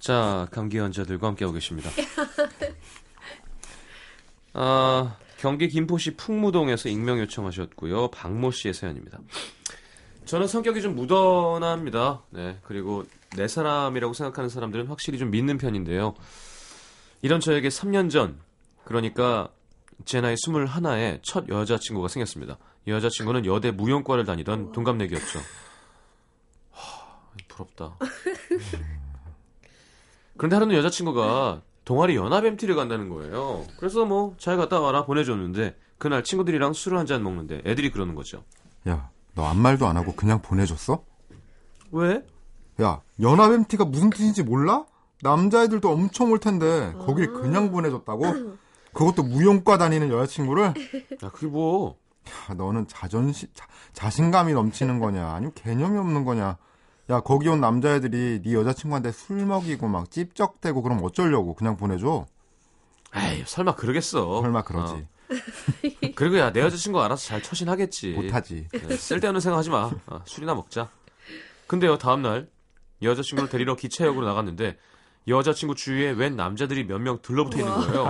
[0.00, 1.90] 자, 감기 환자들과 함께하고 계십니다.
[4.54, 8.08] 아, 경기 김포시 풍무동에서 익명 요청하셨고요.
[8.08, 9.18] 박모 씨의 사연입니다.
[10.24, 12.22] 저는 성격이 좀 무던합니다.
[12.30, 13.04] 네, 그리고
[13.36, 16.14] 내 사람이라고 생각하는 사람들은 확실히 좀 믿는 편인데요.
[17.20, 18.40] 이런 저에게 3년 전,
[18.84, 19.50] 그러니까
[20.06, 22.56] 제 나이 21에 첫 여자친구가 생겼습니다.
[22.86, 25.40] 이 여자친구는 여대 무용과를 다니던 동갑내기였죠.
[26.70, 27.98] 하, 부럽다.
[30.40, 33.66] 그런데 하루는 여자친구가 동아리 연합 MT를 간다는 거예요.
[33.78, 38.42] 그래서 뭐 잘 갔다 와라 보내줬는데 그날 친구들이랑 술을 한 잔 먹는데 애들이 그러는 거죠.
[38.88, 41.04] 야, 너 아무 말도 안 하고 그냥 보내줬어?
[41.92, 42.24] 왜?
[42.80, 44.86] 야, 연합 MT가 무슨 뜻인지 몰라?
[45.20, 48.24] 남자애들도 엄청 올 텐데 거길 그냥 보내줬다고?
[48.94, 50.64] 그것도 무용과 다니는 여자친구를?
[51.22, 51.98] 야 그게 뭐?
[52.48, 55.32] 야, 너는 자존심, 자, 자신감이 넘치는 거냐?
[55.32, 56.56] 아니면 개념이 없는 거냐?
[57.10, 61.54] 야, 거기 온 남자애들이 네 여자친구한테 술 먹이고 막 찝쩍대고 그럼 어쩌려고?
[61.54, 62.26] 그냥 보내줘?
[63.16, 64.40] 에이 설마 그러겠어.
[64.42, 64.94] 설마 그러지.
[64.94, 65.08] 어.
[66.14, 68.12] 그리고 야 내 여자친구 알아서 잘 처신하겠지.
[68.12, 68.68] 못하지.
[68.72, 69.90] 네, 쓸데없는 생각하지 마.
[70.06, 70.88] 아, 술이나 먹자.
[71.66, 72.48] 근데요 다음날
[73.02, 74.76] 여자친구를 데리러 기차역으로 나갔는데
[75.28, 78.08] 여자친구 주위에 웬 남자들이 몇 명 들러붙어 있는 거예요.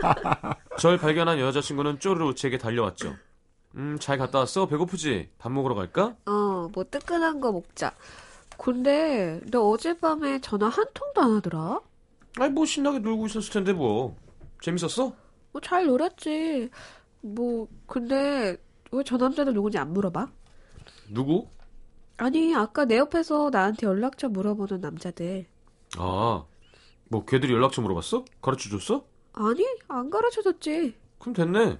[0.78, 3.14] 절 발견한 여자친구는 쪼르르 제게 달려왔죠.
[3.76, 4.66] 음, 잘 갔다 왔어?
[4.66, 5.30] 배고프지?
[5.38, 6.14] 밥 먹으러 갈까?
[6.26, 7.94] 어, 뭐 뜨끈한 거 먹자.
[8.58, 11.80] 근데 너 어젯밤에 전화 한 통도 안 하더라?
[12.38, 14.16] 아니, 뭐 신나게 놀고 있었을 텐데 뭐.
[14.60, 15.12] 재밌었어?
[15.52, 16.70] 뭐 잘 놀았지.
[17.22, 18.56] 뭐 근데
[18.90, 20.28] 왜 저 남자는 누군지 안 물어봐?
[21.08, 21.46] 누구?
[22.18, 25.46] 아니 아까 내 옆에서 나한테 연락처 물어보는 남자들.
[25.98, 26.44] 아,
[27.08, 28.24] 뭐 걔들이 연락처 물어봤어?
[28.42, 29.04] 가르쳐 줬어?
[29.32, 30.94] 아니 안 가르쳐줬지.
[31.18, 31.78] 그럼 됐네.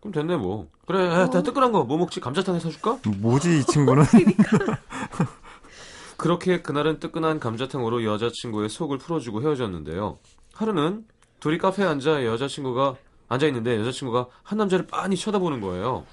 [0.00, 0.68] 그럼 됐네 뭐.
[0.86, 2.20] 그래, 야, 다 뜨끈한 거 뭐 먹지?
[2.20, 2.98] 감자탕 해서 줄까?
[3.18, 4.04] 뭐지 이 친구는?
[6.16, 10.18] 그렇게 그날은 뜨끈한 감자탕으로 여자친구의 속을 풀어주고 헤어졌는데요.
[10.54, 11.06] 하루는
[11.40, 12.96] 둘이 카페에 앉아 여자친구가
[13.28, 16.06] 앉아 있는데 여자친구가 한 남자를 빤히 쳐다보는 거예요.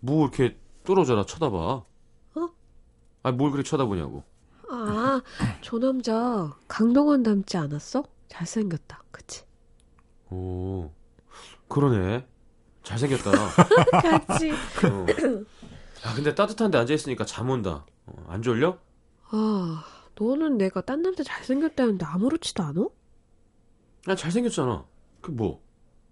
[0.00, 1.56] 뭐 이렇게 뚫어져라 쳐다봐.
[1.56, 1.86] 어?
[3.22, 4.22] 아니 뭘 그렇게 쳐다보냐고.
[4.70, 5.22] 아
[5.62, 8.04] 저 남자 강동원 닮지 않았어?
[8.28, 9.02] 잘생겼다.
[9.10, 9.42] 그치?
[10.30, 10.90] 오,
[11.68, 12.26] 그러네.
[12.82, 13.30] 잘생겼다.
[14.26, 14.50] 같이.
[14.50, 15.06] 어.
[16.06, 17.84] 야, 근데 따뜻한데 앉아 있으니까 잠 온다.
[18.06, 18.78] 어, 안 졸려?
[19.30, 19.84] 아
[20.18, 22.86] 너는 내가 딴 남자 잘생겼다는데 아무렇지도 않아?
[24.08, 24.84] 야, 잘생겼잖아.
[25.20, 25.60] 그 뭐?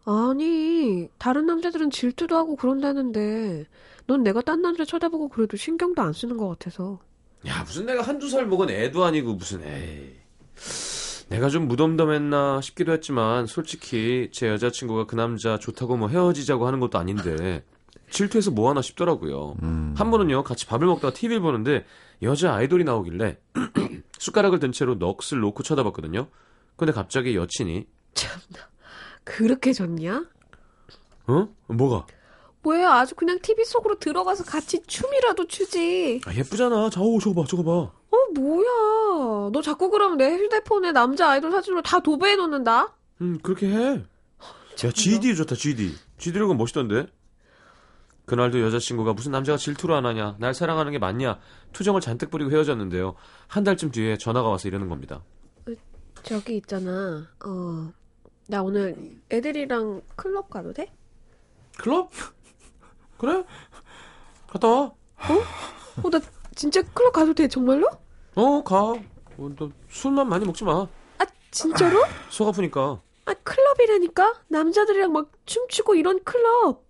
[0.05, 3.64] 아니, 다른 남자들은 질투도 하고 그런다는데,
[4.07, 7.01] 넌 내가 딴 남자 쳐다보고 그래도 신경도 안 쓰는 것 같아서.
[7.47, 10.14] 야, 무슨 내가 한두 살 먹은 애도 아니고 무슨 에이.
[11.29, 16.99] 내가 좀 무덤덤했나 싶기도 했지만 솔직히 제 여자친구가 그 남자 좋다고 뭐 헤어지자고 하는 것도
[16.99, 17.65] 아닌데
[18.11, 19.57] 질투해서 뭐 하나 싶더라고요.
[19.62, 19.95] 음.
[19.97, 21.85] 한 번은요 같이 밥을 먹다가 TV를 보는데
[22.23, 23.39] 여자 아이돌이 나오길래
[24.19, 26.29] 숟가락을 든 채로 넋을 놓고 쳐다봤거든요.
[26.77, 27.87] 근데 갑자기 여친이
[29.25, 30.25] 그렇게 좋냐?
[31.27, 31.49] 어?
[31.67, 32.07] 뭐가?
[32.62, 36.21] 뭐야, 아주 그냥 TV 속으로 들어가서 같이 춤이라도 추지.
[36.27, 36.91] 아, 예쁘잖아.
[36.91, 37.93] 자, 오, 저거 봐, 저거 봐.
[38.16, 39.50] 어, 뭐야.
[39.52, 42.94] 너 자꾸 그러면 내 휴대폰에 남자 아이돌 사진으로 다 도배해 놓는다?
[43.20, 44.02] 음, 그렇게 해.
[44.85, 45.94] 야, GD 좋다, GD.
[46.18, 47.07] GD는 건 멋있던데?
[48.26, 51.38] 그날도 여자친구가 무슨 남자가 질투를 안 하냐, 날 사랑하는 게 맞냐,
[51.72, 53.14] 투정을 잔뜩 부리고 헤어졌는데요.
[53.46, 55.22] 한 달쯤 뒤에 전화가 와서 이러는 겁니다.
[56.24, 57.29] 저기 있잖아.
[57.44, 57.92] 어,
[58.48, 58.96] 나 오늘
[59.31, 60.92] 애들이랑 클럽 가도 돼?
[61.79, 62.11] 클럽?
[63.16, 63.44] 그래?
[64.48, 64.92] 갔다 와.
[66.02, 66.20] 어, 나
[66.57, 67.87] 진짜 클럽 가도 돼, 정말로?
[68.37, 68.92] 어, 가.
[69.38, 70.83] 어, 너 술만 많이 먹지 마.
[71.18, 72.01] 아, 진짜로?
[72.31, 73.01] 속 아프니까.
[73.27, 74.35] 아, 클럽이라니까?
[74.49, 76.85] 남자들이랑 막 춤추고 이런 클럽.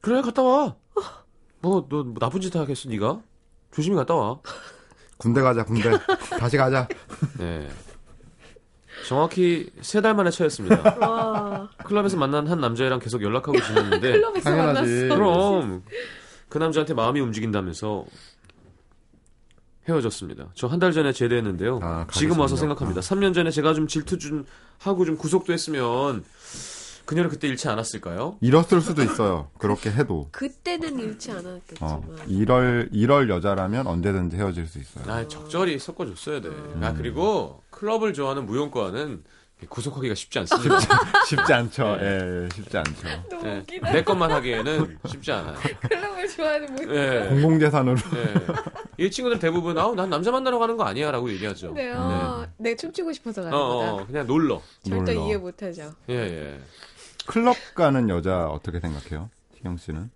[0.00, 0.76] 그래, 갔다 와.
[1.60, 3.20] 뭐, 너 뭐 나쁜 짓 하겠어, 네가?
[3.74, 4.38] 조심히 갔다 와.
[5.18, 5.90] 군대 가자 군대.
[6.38, 6.86] 다시 가자.
[7.38, 7.68] 네.
[9.08, 10.98] 정확히 세 달 만에 처했습니다.
[11.00, 11.68] 와.
[11.84, 14.92] 클럽에서 만난 한 남자애랑 계속 연락하고 지냈는데 클럽에서 당연하지.
[15.08, 15.16] 만났어.
[15.16, 15.82] 그럼
[16.48, 18.04] 그 남자한테 마음이 움직인다면서
[19.88, 20.48] 헤어졌습니다.
[20.54, 21.80] 저 한 달 전에 제대했는데요.
[21.82, 22.56] 아, 지금 와서.
[22.56, 23.00] 생각합니다.
[23.00, 24.44] 3년 전에 제가 좀 질투 좀
[24.78, 26.24] 하고 좀 구속도 했으면
[27.04, 28.38] 그녀를 그때 잃지 않았을까요?
[28.40, 29.48] 잃었을 수도 있어요.
[29.58, 30.28] 그렇게 해도.
[30.32, 31.92] 그때는 잃지 않았겠지만.
[31.92, 35.04] 어, 이럴 이럴 여자라면 언제든지 헤어질 수 있어요.
[35.12, 36.48] 아, 적절히 섞어줬어야 돼.
[36.48, 36.80] 음.
[36.82, 39.22] 아 그리고 클럽을 좋아하는 무용과는
[39.68, 40.78] 구속하기가 쉽지 않습니다.
[41.28, 41.96] 쉽지 않죠.
[41.96, 42.02] 네.
[42.04, 43.08] 예, 예, 쉽지 않죠.
[43.30, 43.58] 너무 네.
[43.58, 43.92] 웃기다.
[43.92, 45.56] 내 것만 하기에는 쉽지 않아요.
[45.88, 46.88] 클럽을 좋아하는 분.
[46.88, 47.28] 네.
[47.28, 47.96] 공공재산으로.
[47.96, 48.34] 네.
[48.98, 51.72] 이 친구들 대부분 아우 난 남자 만나러 가는 거 아니야라고 얘기하죠.
[51.72, 53.92] 네, 어, 내 춤추고 싶어서 가는 어, 거다.
[53.92, 54.62] 어, 그냥 놀러.
[54.88, 55.26] 절대 놀러.
[55.26, 55.92] 이해 못하죠.
[56.08, 56.60] 예, 예.
[57.26, 59.30] 클럽 가는 여자 어떻게 생각해요?
[59.54, 60.10] 희경 씨는?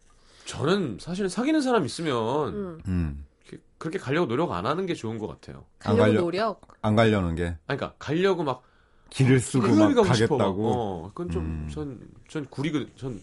[0.44, 2.14] 저는 사실은 사귀는 사람 있으면
[2.54, 2.78] 응.
[2.86, 3.24] 음.
[3.46, 5.64] 이렇게- 그렇게 가려고 노력 안 하는 게 좋은 것 같아요.
[5.84, 6.60] 안 가려고 노력.
[6.82, 8.62] 안 가려는 게 아니, 그러니까 가려고 막
[9.10, 10.02] 길을 쓰고 막 가고.
[10.02, 10.72] 가겠다고.
[10.72, 11.68] 어, 그건 좀, 음.
[11.72, 13.20] 전, 전 구리, 전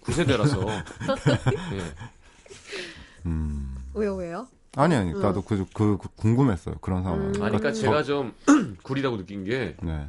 [0.00, 0.66] 구세대라서.
[1.74, 1.82] 예.
[3.26, 3.74] 음.
[3.94, 4.46] 왜요, 왜요?
[4.76, 7.20] 아니 아니 나도 그, 그, 그 궁금했어요 그런 상황.
[7.20, 7.26] 음.
[7.26, 8.32] 아니, 그러니까 제가 좀
[8.82, 10.08] 구리다고 느낀 게 네.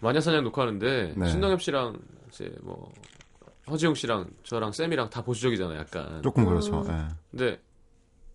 [0.00, 1.28] 마녀사냥 녹화하는데 네.
[1.28, 2.92] 신동엽 씨랑 이제 뭐
[3.68, 6.22] 허지용 씨랑 저랑 쌤이랑 다 보수적이잖아요, 약간.
[6.22, 6.84] 조금 그렇죠.
[6.88, 7.08] 예.
[7.30, 7.60] 근데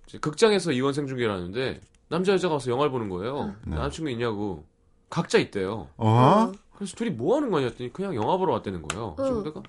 [0.07, 3.55] 이제 극장에서 이원 생 중계를 하는데 남자 여자가 와서 영화를 보는 거예요.
[3.65, 3.75] 네.
[3.75, 4.65] 남자친구 있냐고.
[5.09, 5.87] 각자 있대요.
[5.97, 6.51] 어?
[6.75, 9.15] 그래서 둘이 뭐 하는 거냐 했더니 그냥 영화 보러 왔다는 거예요.
[9.15, 9.43] 그래서 어.
[9.43, 9.63] 내가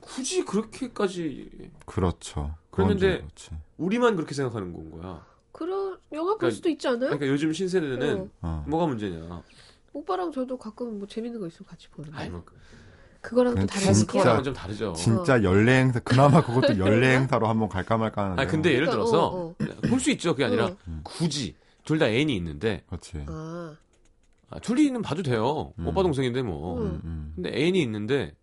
[0.00, 2.54] 굳이 그렇게까지 그렇죠.
[2.70, 3.50] 그렇지.
[3.78, 5.24] 우리만 그렇게 생각하는 건 거야.
[5.52, 7.00] 그런 영화 볼 그러니까- 수도 있지 않아요?
[7.10, 8.28] 그러니까 요즘 신세대는 어.
[8.42, 8.64] 어.
[8.68, 9.42] 뭐가 문제냐.
[9.92, 12.16] 오빠랑 저도 가끔 뭐 재밌는 거 있으면 같이 보는데.
[12.16, 12.44] 아니 뭐
[13.20, 14.92] 그거랑 또 다른 진짜- 좀 다르죠.
[14.94, 18.42] 진짜 연례 행사 그나마 그것도 연례 행사로 한번 갈까 말까 하는데.
[18.42, 19.54] 아니 근데 예를 그러니까, 들어서 어,
[19.88, 20.32] 볼수 있죠.
[20.32, 21.00] 그게 아니라 어.
[21.04, 22.82] 굳이 둘 다 애인이 있는데
[23.28, 23.76] 아,
[24.54, 25.72] 아, 둘이는 봐도 돼요.
[25.78, 25.86] 음.
[25.88, 26.78] 오빠 동생인데 뭐.
[26.78, 26.82] 음.
[26.86, 27.32] 음, 음.
[27.34, 28.34] 근데 애인이 있는데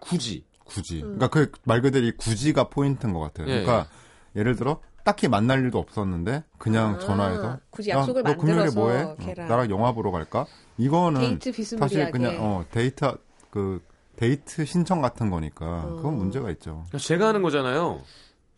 [0.00, 0.44] 굳이.
[0.64, 1.00] 굳이.
[1.00, 3.46] 그러니까 그 말 그대로 이 굳이가 포인트인 것 같아요.
[3.48, 3.88] 예, 그러니까
[4.36, 8.56] 예 를 들어 딱히 만날 일도 없었는데 그냥 아, 전화해서 굳이 야, 약속을 너 금요일에
[8.66, 9.02] 만들어서 뭐해?
[9.04, 9.48] 어, 걔랑.
[9.48, 10.46] 나랑 영화 보러 갈까?
[10.76, 11.94] 이거는 데이트 비스무리하게.
[11.94, 13.10] 사실 그냥 어 데이트
[13.50, 13.80] 그
[14.16, 15.96] 데이트 신청 같은 거니까 어.
[15.96, 16.84] 그건 문제가 있죠.
[16.98, 18.00] 제가 하는 거잖아요.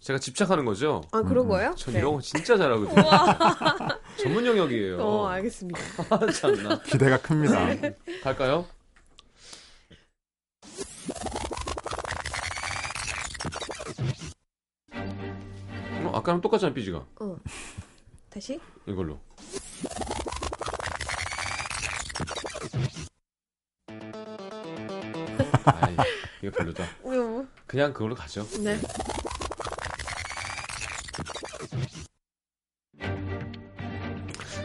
[0.00, 1.02] 제가 집착하는 거죠.
[1.12, 1.74] 아 그런 거예요?
[1.76, 2.00] 전 네.
[2.00, 2.94] 이런 거 진짜 잘하거든요.
[4.16, 4.98] 전문 영역이에요.
[4.98, 5.78] 어 알겠습니다.
[6.10, 6.80] 아, 참나.
[6.82, 7.66] 기대가 큽니다.
[7.74, 7.94] 네.
[8.22, 8.66] 갈까요?
[16.04, 17.04] 어, 아까랑 똑같잖아, 삐지가.
[17.20, 17.36] 어
[18.30, 19.20] 다시 이걸로.
[25.64, 25.96] 아이,
[26.42, 26.84] 이거 별로다.
[27.04, 28.46] 음, 그냥 그걸로 가죠.
[28.62, 28.78] 네.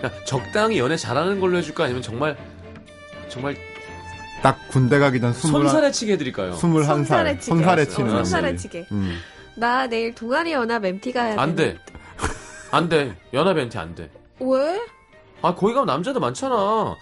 [0.09, 1.85] 그냥 적당히 연애 잘하는 걸로 해줄까?
[1.85, 2.37] 아니면 정말,
[3.29, 3.55] 정말
[4.41, 6.53] 딱 군대 가기 전 스물한 손살에 치게 해드릴까요?
[6.55, 7.45] 스물한 살 손살에 치게.
[7.51, 8.57] 손살에 어, 치는 손살에 네.
[8.57, 8.87] 치게.
[8.91, 9.17] 음.
[9.55, 11.77] 나 내일 동아리 연합 MT 가야 안 되는- 돼.
[12.71, 13.15] 안 돼.
[13.33, 14.09] 연합한테 안 돼.
[14.39, 14.79] 왜?
[15.41, 16.95] 아 거기 가면 남자들 많잖아.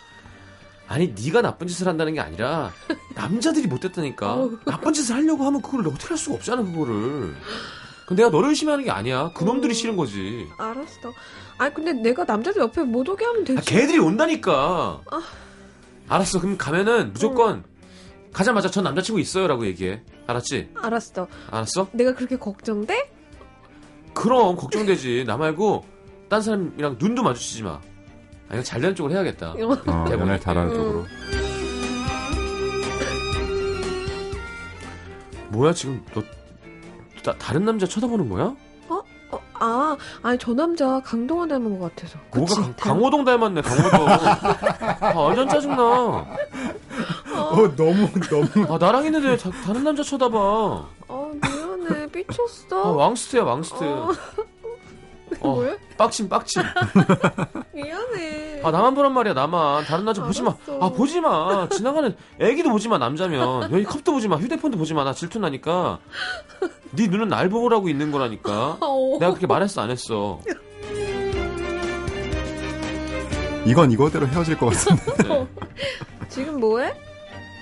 [0.88, 2.72] 아니 네가 나쁜 짓을 한다는 게 아니라
[3.16, 4.34] 남자들이 못됐다니까.
[4.34, 4.58] 어우.
[4.66, 7.36] 나쁜 짓을 하려고 하면 그걸 어떻게 할 수가 없잖아 그거를.
[8.06, 9.32] 그 내가 너를 의심하는 게 아니야.
[9.34, 9.74] 그놈들이 음.
[9.74, 10.48] 싫은 거지.
[10.58, 11.13] 알았어.
[11.58, 13.60] 아니 근데 내가 남자들 옆에 못 오게 하면 되지.
[13.60, 15.02] 아, 걔들이 온다니까.
[16.10, 16.39] 알았어.
[16.42, 17.63] 그럼 가면은 무조건
[18.34, 20.02] 가자마자 전 남자친구 있어요라고 얘기해.
[20.28, 20.72] 알았지?
[20.76, 21.28] 알았어.
[21.52, 21.88] 알았어?
[21.94, 23.12] 내가 그렇게 걱정돼?
[24.13, 25.24] 그럼 걱정되지.
[25.26, 25.86] 나 말고
[26.30, 27.80] 딴 사람이랑 눈도 마주치지 마.
[28.50, 29.52] 아 이거 잘 되는 쪽으로 해야겠다.
[29.54, 30.06] 어.
[30.12, 30.76] 연애 잘하는 음.
[30.76, 31.06] 쪽으로.
[35.50, 36.24] 뭐야 지금 너
[37.24, 38.54] 다, 다른 남자 쳐다보는 거야?
[38.90, 42.20] 어, 아, 아니 저 남자 강동원 닮은 것 같아서.
[42.36, 42.62] 뭐가 그치?
[42.62, 46.26] 강, 강호동 닮았네 강호동 아 완전 짜증나 어
[47.76, 52.92] 너무 너무 아 나랑 있는데 다, 다른 남자 쳐다봐 어 미안해 아 삐쳤어.
[52.92, 53.84] 왕스트야 왕스트
[55.41, 55.50] 어.
[55.50, 55.76] 어, 뭐야?
[55.98, 56.63] 빡침 빡침
[57.74, 58.62] 미안해.
[58.63, 60.80] 아 나만 보란 말이야 나만 다른 남자 보지마 알았어.
[60.86, 65.04] 아 보지 마 지나가는 애기도 보지 마 남자면 여기 컵도 보지 마 휴대폰도 보지 마
[65.04, 66.00] 나 질투 나니까
[66.96, 69.17] 네 눈은 날 보라고 있는 거라니까 어.
[69.19, 70.39] 내가 그렇게 말했어 안 했어
[73.65, 75.24] 이건 이거대로 헤어질 것 같은데.
[75.24, 75.48] 네.
[76.30, 76.93] 지금 뭐해?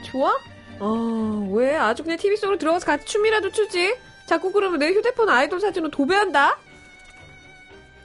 [0.06, 0.36] 좋아?
[0.80, 1.76] 어, 왜?
[1.78, 3.96] 아주 그냥 TV 속으로 들어가서 같이 춤이라도 추지?
[4.26, 6.58] 자꾸 그러면 내 휴대폰 아이돌 사진으로 도배한다?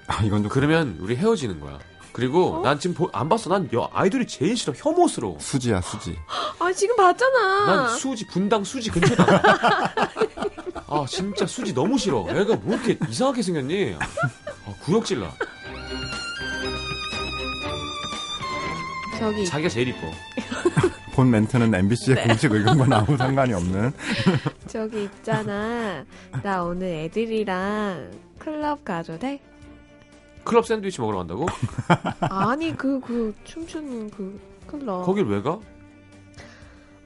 [0.09, 1.79] 아, 이건 좀 그러면 우리 헤어지는 거야
[2.13, 2.63] 그리고 어?
[2.63, 6.17] 난 지금 보- 안 봤어 난 여- 아이돌이 제일 싫어 혐오스러워 수지야 수지.
[6.59, 7.67] 아, 지금 봤잖아.
[7.67, 9.25] 난 수지 분당 수지 근처다.
[10.89, 12.25] 아 진짜 수지 너무 싫어.
[12.29, 13.97] 애가 뭐 이렇게 이상하게 생겼니?
[13.99, 15.31] 아, 구역질나.
[19.19, 20.11] 저기, 자기가 제일 이뻐.
[21.13, 22.27] 본 멘트는 MBC의 네.
[22.29, 23.93] 공식 의견과는 아무 상관이 없는.
[24.69, 26.05] 저기 있잖아.
[26.43, 29.41] 나 오늘 애들이랑 클럽 가도 돼?
[30.47, 31.47] 클럽 샌드위치 먹으러 간다고?
[32.31, 35.05] 아니, 그, 그, 춤추는 그 클럽.
[35.05, 35.59] 거길 왜 가?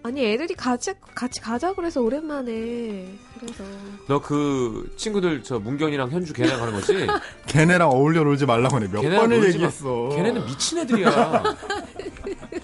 [0.02, 3.06] 아니, 애들이 같이, 같이 가자 그래서 오랜만에.
[3.38, 3.64] 그래서.
[4.08, 7.06] 너 그 친구들 저 문경이랑 현주 걔네랑 가는 거지?
[7.48, 9.64] 걔네랑 어울려 놀지 말라고 내몇 걔네랑 번을 놀지 마.
[9.64, 10.08] 얘기했어.
[10.16, 11.42] 걔네는 미친 애들이야.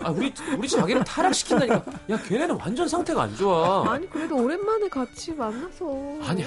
[0.00, 1.84] 아 우리 우리 자기를 타락시킨다니까.
[2.10, 3.92] 야 걔네는 완전 상태가 안 좋아.
[3.92, 5.86] 아니, 그래도 오랜만에 같이 만나서.
[6.22, 6.46] 아니야.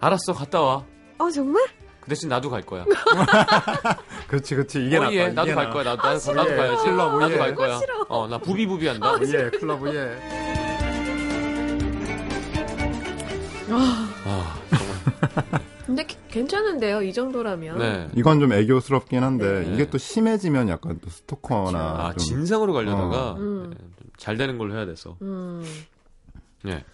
[0.00, 0.84] 알았어 갔다 와.
[1.16, 1.64] 아, 정말?
[2.04, 2.84] 그 대신 나도 갈 거야.
[4.28, 5.10] 그렇지 그렇지 이게 어.
[5.10, 5.70] 예, 나도 갈.
[5.70, 5.84] 거야.
[5.84, 6.84] 나도 나도, 나도 예, 가야지.
[6.84, 7.38] 클럽, 나도 예.
[7.38, 7.78] 갈 거야.
[7.78, 8.06] 싫어.
[8.08, 9.14] 어, 나 부비부비 한다.
[9.22, 10.18] 예 클럽 예.
[14.26, 15.60] 아, 정말.
[15.86, 17.78] 근데 기- 괜찮은데요, 이 정도라면.
[17.78, 18.08] 네.
[18.14, 19.74] 이건 좀 애교스럽긴 한데 네.
[19.74, 23.36] 이게 또 심해지면 약간 또 스토커나 아, 좀 진상으로 가려다가 어.
[23.38, 23.70] 음.
[23.70, 23.76] 네,
[24.12, 25.16] 좀잘 되는 걸로 해야 돼서.
[25.22, 25.64] 음.
[26.62, 26.84] 네.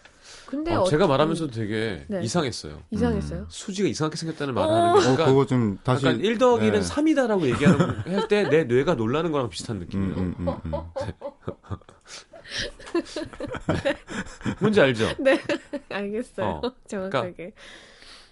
[0.47, 2.23] 근데 어, 어, 제가 말하면서도 되게 네.
[2.23, 2.83] 이상했어요.
[2.91, 3.47] 이상했어요.
[3.49, 4.75] 수지가 이상하게 생겼다는 말을 어.
[4.75, 6.87] 하는 게 어, 약간, 그거 좀 다시 약간 1 더하기는 네.
[6.89, 7.79] 3이다라고 얘기하는
[8.19, 10.15] 할 때 내 뇌가 놀라는 거랑 비슷한 느낌이에요.
[10.17, 10.83] 음, 음, 음, 음.
[14.61, 15.09] 뭔지 알죠?
[15.19, 15.39] 네,
[15.89, 16.61] 알겠어요.
[16.65, 16.73] 어.
[16.87, 17.53] 정확하게.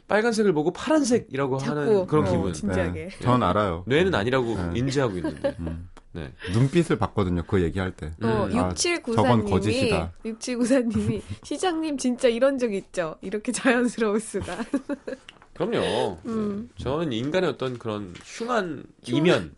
[0.08, 2.52] 빨간색을 보고 파란색이라고 자꾸 하는 그런 어, 기분.
[2.52, 3.08] 진지하게.
[3.10, 3.18] 네.
[3.20, 3.84] 전 알아요.
[3.86, 4.70] 뇌는 아니라고 네.
[4.78, 5.54] 인지하고 있는데.
[5.60, 5.88] 음.
[6.18, 6.32] 네.
[6.52, 7.44] 눈빛을 봤거든요.
[7.46, 8.08] 그 얘기할 때.
[8.22, 8.58] 어, 음.
[8.58, 10.12] 아, 6794님이 저건 거짓이다.
[10.24, 13.16] 6794님이 시장님 진짜 이런 적 있죠.
[13.20, 14.56] 이렇게 자연스러울 수가.
[15.58, 16.18] 그럼요.
[16.26, 16.68] 음.
[16.76, 16.84] 네.
[16.84, 19.54] 저는 인간의 어떤 그런 흉한 이면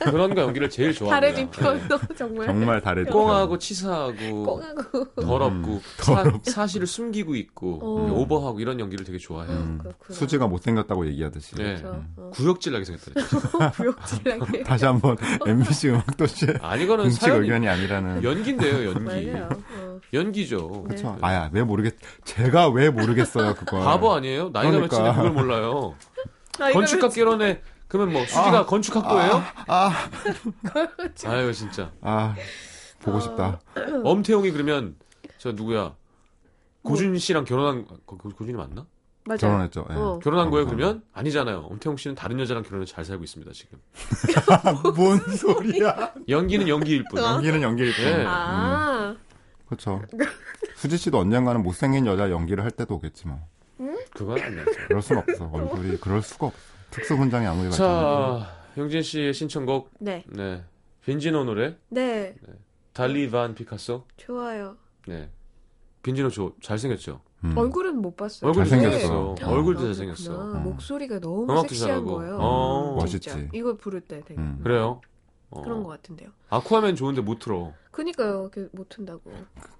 [0.00, 1.32] 그런 거 연기를 제일 좋아합니다.
[1.32, 2.14] 다른 이편 네.
[2.16, 3.12] 정말 정말 다르죠.
[3.12, 5.14] 꽁하고 치사하고 꽁하고.
[5.14, 8.12] 더럽고 음, 사, 사실을 숨기고 있고 어.
[8.12, 9.52] 오버하고 이런 연기를 되게 좋아해요.
[9.56, 9.78] 음.
[10.10, 11.54] 수지가 못 생겼다고 얘기하듯이.
[11.54, 11.76] 네.
[11.76, 12.04] 그렇죠.
[12.16, 12.30] 어.
[12.34, 13.70] 구역질나게 생겼다.
[13.70, 14.62] 구역질하게.
[14.64, 15.16] 다시 한번
[15.46, 18.24] MBC 음악도시의 아니 공식 사연이 의견이 아니라는.
[18.24, 19.30] 연기인데요, 연기.
[19.30, 19.48] 어.
[20.12, 20.84] 연기죠.
[20.84, 21.16] 그쵸.
[21.20, 21.94] 아야, 왜 모르겠,
[22.24, 23.80] 제가 왜 모르겠어요, 그걸.
[23.80, 24.50] 바보 아니에요?
[24.52, 24.98] 나이가 그러니까.
[25.02, 25.94] 몇인데 그걸 몰라요.
[26.58, 29.42] 아, 이거 건축학 개론에 그러면 뭐 수지가 건축학도예요?
[29.68, 29.90] 아,
[31.26, 31.92] 아 유 진짜.
[32.00, 32.34] 아,
[33.00, 33.60] 보고 싶다.
[34.04, 34.96] 엄태웅이 그러면
[35.38, 35.94] 저 누구야?
[36.82, 38.86] 고준 씨랑 결혼한 고, 고- 고준이 맞나?
[39.24, 39.38] 맞아요.
[39.38, 39.86] 결혼했죠.
[39.90, 39.94] 예.
[39.94, 40.20] 어.
[40.22, 41.02] 결혼한 거예요 그러면?
[41.12, 41.58] 아니잖아요.
[41.70, 43.78] 엄태웅 씨는 다른 여자랑 결혼해서 잘 살고 있습니다 지금.
[44.96, 46.12] 뭔 소리야.
[46.28, 47.20] 연기는 연기일 뿐.
[47.22, 48.04] 연기는 연기일 뿐.
[48.04, 48.24] 예.
[48.24, 49.16] 아,
[49.66, 50.00] 그렇죠.
[50.76, 53.26] 수지 씨도 언젠가는 못생긴 여자 연기를 할 때도 오겠지
[53.76, 53.94] 뭐.
[54.14, 54.64] 그건 아니죠.
[54.88, 55.50] 그럴 순 없어.
[55.52, 56.58] 얼굴이 그럴 수가 없어.
[56.90, 58.40] 특수 훈장이 아무리 발전해도.
[58.40, 60.24] 자, 영진 씨의 신청곡 네.
[60.28, 60.62] 네.
[61.04, 62.34] 빈지노 노래 네.
[62.92, 64.04] 달리 반 피카소.
[64.16, 64.76] 좋아요.
[65.06, 65.30] 네.
[66.02, 67.20] 빈지노 저 잘생겼죠.
[67.44, 67.56] 음.
[67.56, 68.48] 얼굴은 못 봤어요.
[68.48, 69.34] 얼굴도 잘생겼어.
[69.34, 69.52] 잘생겼어.
[69.52, 70.52] 얼굴도 아, 잘생겼어.
[70.52, 70.62] 음.
[70.64, 72.14] 목소리가 너무 섹시한 잘하고.
[72.16, 72.38] 거예요.
[72.40, 73.04] 어.
[73.06, 73.34] 진짜.
[73.36, 73.50] 멋있지.
[73.56, 74.60] 이거 부를 때 되게 음.
[74.62, 75.00] 그래요?
[75.50, 75.62] 어.
[75.62, 76.30] 그런 것 같은데요.
[76.48, 77.72] 아쿠아맨 좋은데 못 틀어.
[77.90, 78.50] 그니까요.
[78.50, 79.32] 그못 튼다고.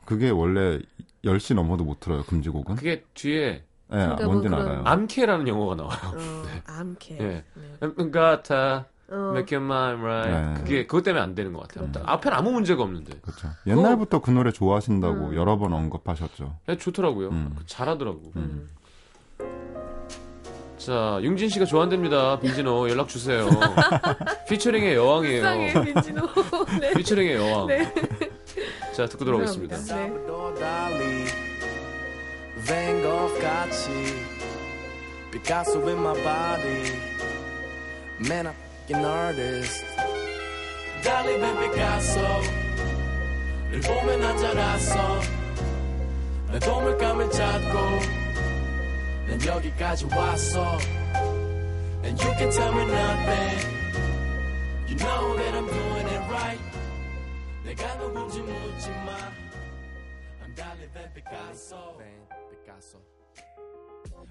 [0.04, 0.80] 그게 원래
[1.24, 2.76] 10시 넘어도 못 들어요, 금지곡은.
[2.76, 4.86] 그게 뒤에 예, 그러니까 뭔지는 뭐 그런- 알아요.
[4.86, 5.98] 암캐라는 영어가 나와요.
[6.04, 7.16] 어, 암캐.
[7.20, 7.44] 예.
[7.54, 8.10] 네.
[8.10, 8.86] 같아.
[9.08, 10.32] 어, Make your mind right.
[10.54, 10.54] 네.
[10.60, 11.88] 그게 그것 때문에 안 되는 것 같아요.
[11.92, 12.10] 그렇다.
[12.12, 13.18] 앞에는 아무 문제가 없는데.
[13.22, 13.48] 그렇죠.
[13.66, 15.34] 옛날부터 그 노래 좋아하신다고 음.
[15.36, 16.56] 여러 번 언급하셨죠.
[16.66, 17.28] 네, 좋더라고요.
[17.28, 17.56] 음.
[17.66, 18.32] 잘하더라고.
[18.34, 18.68] 음.
[20.76, 22.38] 자, 융진 씨가 좋아한답니다.
[22.40, 23.48] 빈지노 연락 주세요.
[24.48, 25.42] 피처링의 여왕이에요.
[25.42, 26.26] 불쌍해, 민진호.
[26.80, 26.92] 네.
[26.94, 27.66] 피처링의 여왕.
[27.68, 27.92] 네.
[28.92, 29.76] 자, 듣고 돌아오겠습니다.
[32.65, 33.89] Van Gogh 같이,
[35.31, 36.91] Picasso in my body,
[38.19, 38.55] man, I'm
[38.89, 39.85] an artist.
[41.03, 42.41] Dali ven Picasso,
[43.71, 45.19] 늘 보면 난 자랐어,
[46.51, 47.77] 내 도물감을 찾고,
[49.27, 50.77] 난 여기까지 왔어,
[52.03, 53.59] and you can tell me nothing,
[54.87, 56.61] you know that I'm doing it right.
[57.63, 59.17] 내가 누군지 묻지 마.
[60.43, 61.97] I'm Dali Van Picasso.
[62.66, 63.00] Picasso.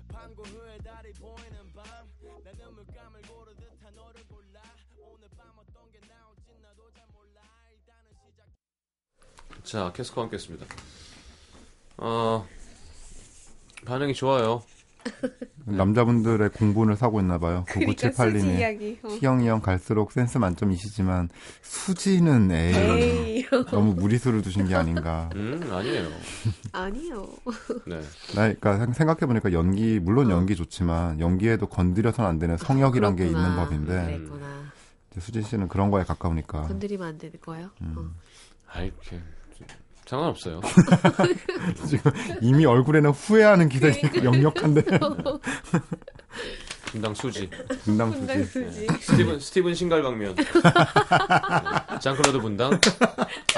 [0.09, 1.85] 밤과 후에 달이 보이는 밤.
[2.43, 4.61] 나는 물감을 고르듯 한 너를 골라.
[4.97, 7.41] 오늘 밤 어떤 게 나올지 나도 잘 몰라.
[7.71, 9.63] 일단은 시작.
[9.63, 10.65] 자, 캐스커 함께 했습니다.
[11.97, 12.45] 어,
[13.85, 14.65] 반응이 좋아요.
[15.65, 17.65] 남자분들의 공분을 사고 있나 봐요.
[17.67, 18.59] 그러니까 수지 9978님이.
[18.59, 18.99] 이야기.
[19.03, 19.07] 어.
[19.09, 21.29] 희영이 형 갈수록 센스 만점이시지만
[21.61, 23.45] 수지는 에이, 에이.
[23.71, 25.29] 너무 무리수를 두신 게 아닌가.
[25.35, 26.07] 음, 아니에요.
[26.71, 27.27] 아니요.
[27.87, 27.99] 네.
[28.35, 33.25] 나 그러니까 생각해 보니까 연기 물론 연기 좋지만 연기에도 건드려서는 안 되는 성역이란 게.
[33.25, 34.45] 있는 법인데 그랬구나.
[35.11, 37.69] 이제 수지 씨는 그런 거에 가까우니까 건드리면 안 되는 거예요?
[37.81, 38.05] 어.
[38.71, 39.19] 아이, 그,
[40.05, 40.61] 상관없어요.
[41.87, 44.23] 지금 이미 얼굴에는 후회하는 기색이 그러니까.
[44.25, 44.83] 역력한데
[46.91, 47.49] 분당 수지.
[47.83, 48.65] 분당 분당 수지.
[48.71, 48.87] 수지.
[49.01, 50.35] 스티븐, 스티븐 신갈방면.
[50.35, 50.43] 네.
[51.99, 52.79] 장클로드 분당.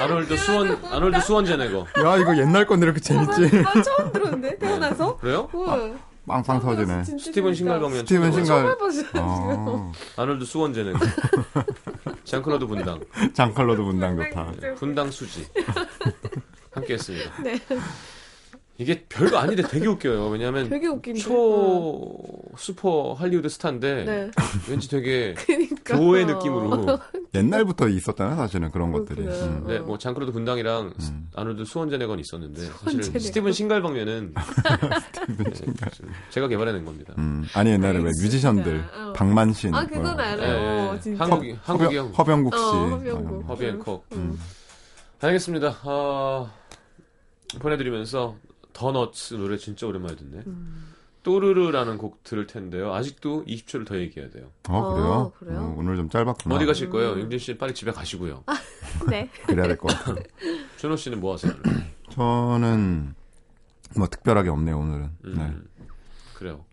[0.00, 1.86] 아놀드 수원, 아놀드 수원 제네거.
[2.04, 5.16] 야 이거 옛날 건데 이렇게 재밌지 나 처음 들었는데 태어나서.
[5.18, 5.48] 그래요?
[5.52, 5.90] 우와.
[6.28, 7.54] 빵빵 터지네 스티븐 재밌다.
[7.54, 7.98] 신갈방면.
[8.00, 8.76] 스티븐 해봤어요.
[9.16, 10.98] 어, 아놀드 수원 제네거.
[12.24, 13.00] 장클로드 분당.
[13.34, 15.46] 장칼로드 분당 좋다 분당 수지.
[16.70, 17.42] 함께 했습니다.
[17.42, 17.58] 네.
[18.80, 20.28] 이게 별거 아닌데 되게 웃겨요.
[20.28, 21.18] 왜냐하면 되게 웃긴데.
[21.18, 22.12] 초
[22.56, 24.30] 슈퍼 할리우드 스타인데 네.
[24.70, 25.96] 왠지 되게 그러니까.
[25.96, 26.96] 교외 느낌으로.
[27.34, 29.22] 옛날부터 있었잖아 사실은 그런 것들이.
[29.26, 29.64] 음.
[29.66, 31.28] 네, 뭐 장크로드 분당이랑 스- 음.
[31.34, 32.72] 아놀드 수원제네건 있었는데 사실
[33.02, 33.20] 수원제네건.
[33.20, 34.34] 스티븐 싱갈방면은
[35.38, 35.44] 네,
[36.30, 37.14] 제가 개발해낸 겁니다.
[37.18, 37.44] 음.
[37.54, 38.24] 아니 옛날에 왜 진짜.
[38.26, 39.12] 뮤지션들 어.
[39.12, 40.40] 박만신 아, 그건 뭐, 알아요.
[40.42, 41.00] 예, 예.
[41.00, 41.24] 진짜.
[41.24, 42.06] 한국이 한국이 형.
[42.16, 43.32] 허병, 허병국 씨 어, 허병국.
[43.40, 44.06] 어, 허비 앤콕.
[44.12, 44.38] 음.
[45.20, 45.76] 알겠습니다.
[45.82, 46.46] 아,
[47.58, 48.36] 보내드리면서
[48.78, 50.42] 더너츠 노래 진짜 오랜만에 듣네.
[50.46, 50.94] 음.
[51.24, 52.94] 또르르라는 곡 들을 텐데요.
[52.94, 54.46] 아직도 20초를 더 얘기해야 돼요.
[54.68, 55.10] 어 그래요?
[55.10, 55.58] 어, 그래요?
[55.58, 57.14] 어, 오늘 좀 짧았구나 어디 가실 거예요?
[57.14, 57.20] 음.
[57.22, 58.44] 윤진 씨 빨리 집에 가시고요.
[59.10, 59.28] 네.
[59.46, 60.14] 그래야 될 것 같아
[60.78, 61.52] 준호 씨는 뭐 하세요?
[62.10, 63.14] 저는
[63.96, 65.86] 뭐 특별하게 없네요 오늘은 음, 네.
[66.34, 66.64] 그래요.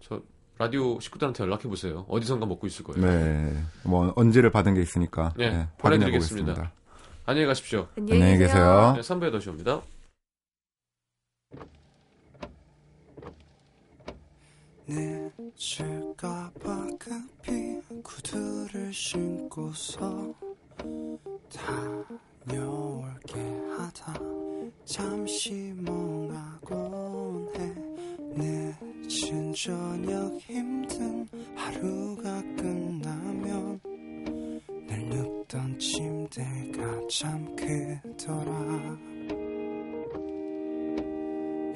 [0.00, 0.20] 저
[0.58, 2.04] 라디오 식구들한테 연락해 보세요.
[2.08, 3.06] 어디선가 먹고 있을 거예요.
[3.06, 3.62] 네.
[3.84, 6.72] 뭐 언지를 받은 게 있으니까 네, 네, 확인해 보내드리겠습니다.
[7.24, 7.86] 안녕히 가십시오.
[7.96, 8.94] 안녕히 계세요.
[8.96, 9.80] 네, 3부에 다시 옵니다.
[14.90, 20.34] 늦을까봐 급히 구두를 신고서
[22.44, 23.40] 다녀올게
[23.76, 24.14] 하다
[24.84, 27.72] 잠시 멍하곤 해.
[28.34, 33.78] 늦은 저녁 힘든 하루가 끝나면
[34.88, 38.98] 늘 눕던 침대가 참 크더라.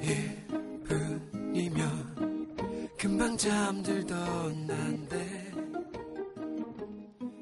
[0.01, 2.14] 1분이면
[3.05, 5.51] 금방 잠들던 난데.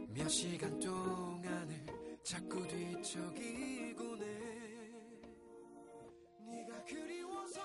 [0.09, 1.86] 몇 시간 동안을
[2.22, 4.28] 자꾸 뒤척이곤 해
[6.51, 7.61] 네가 그리워서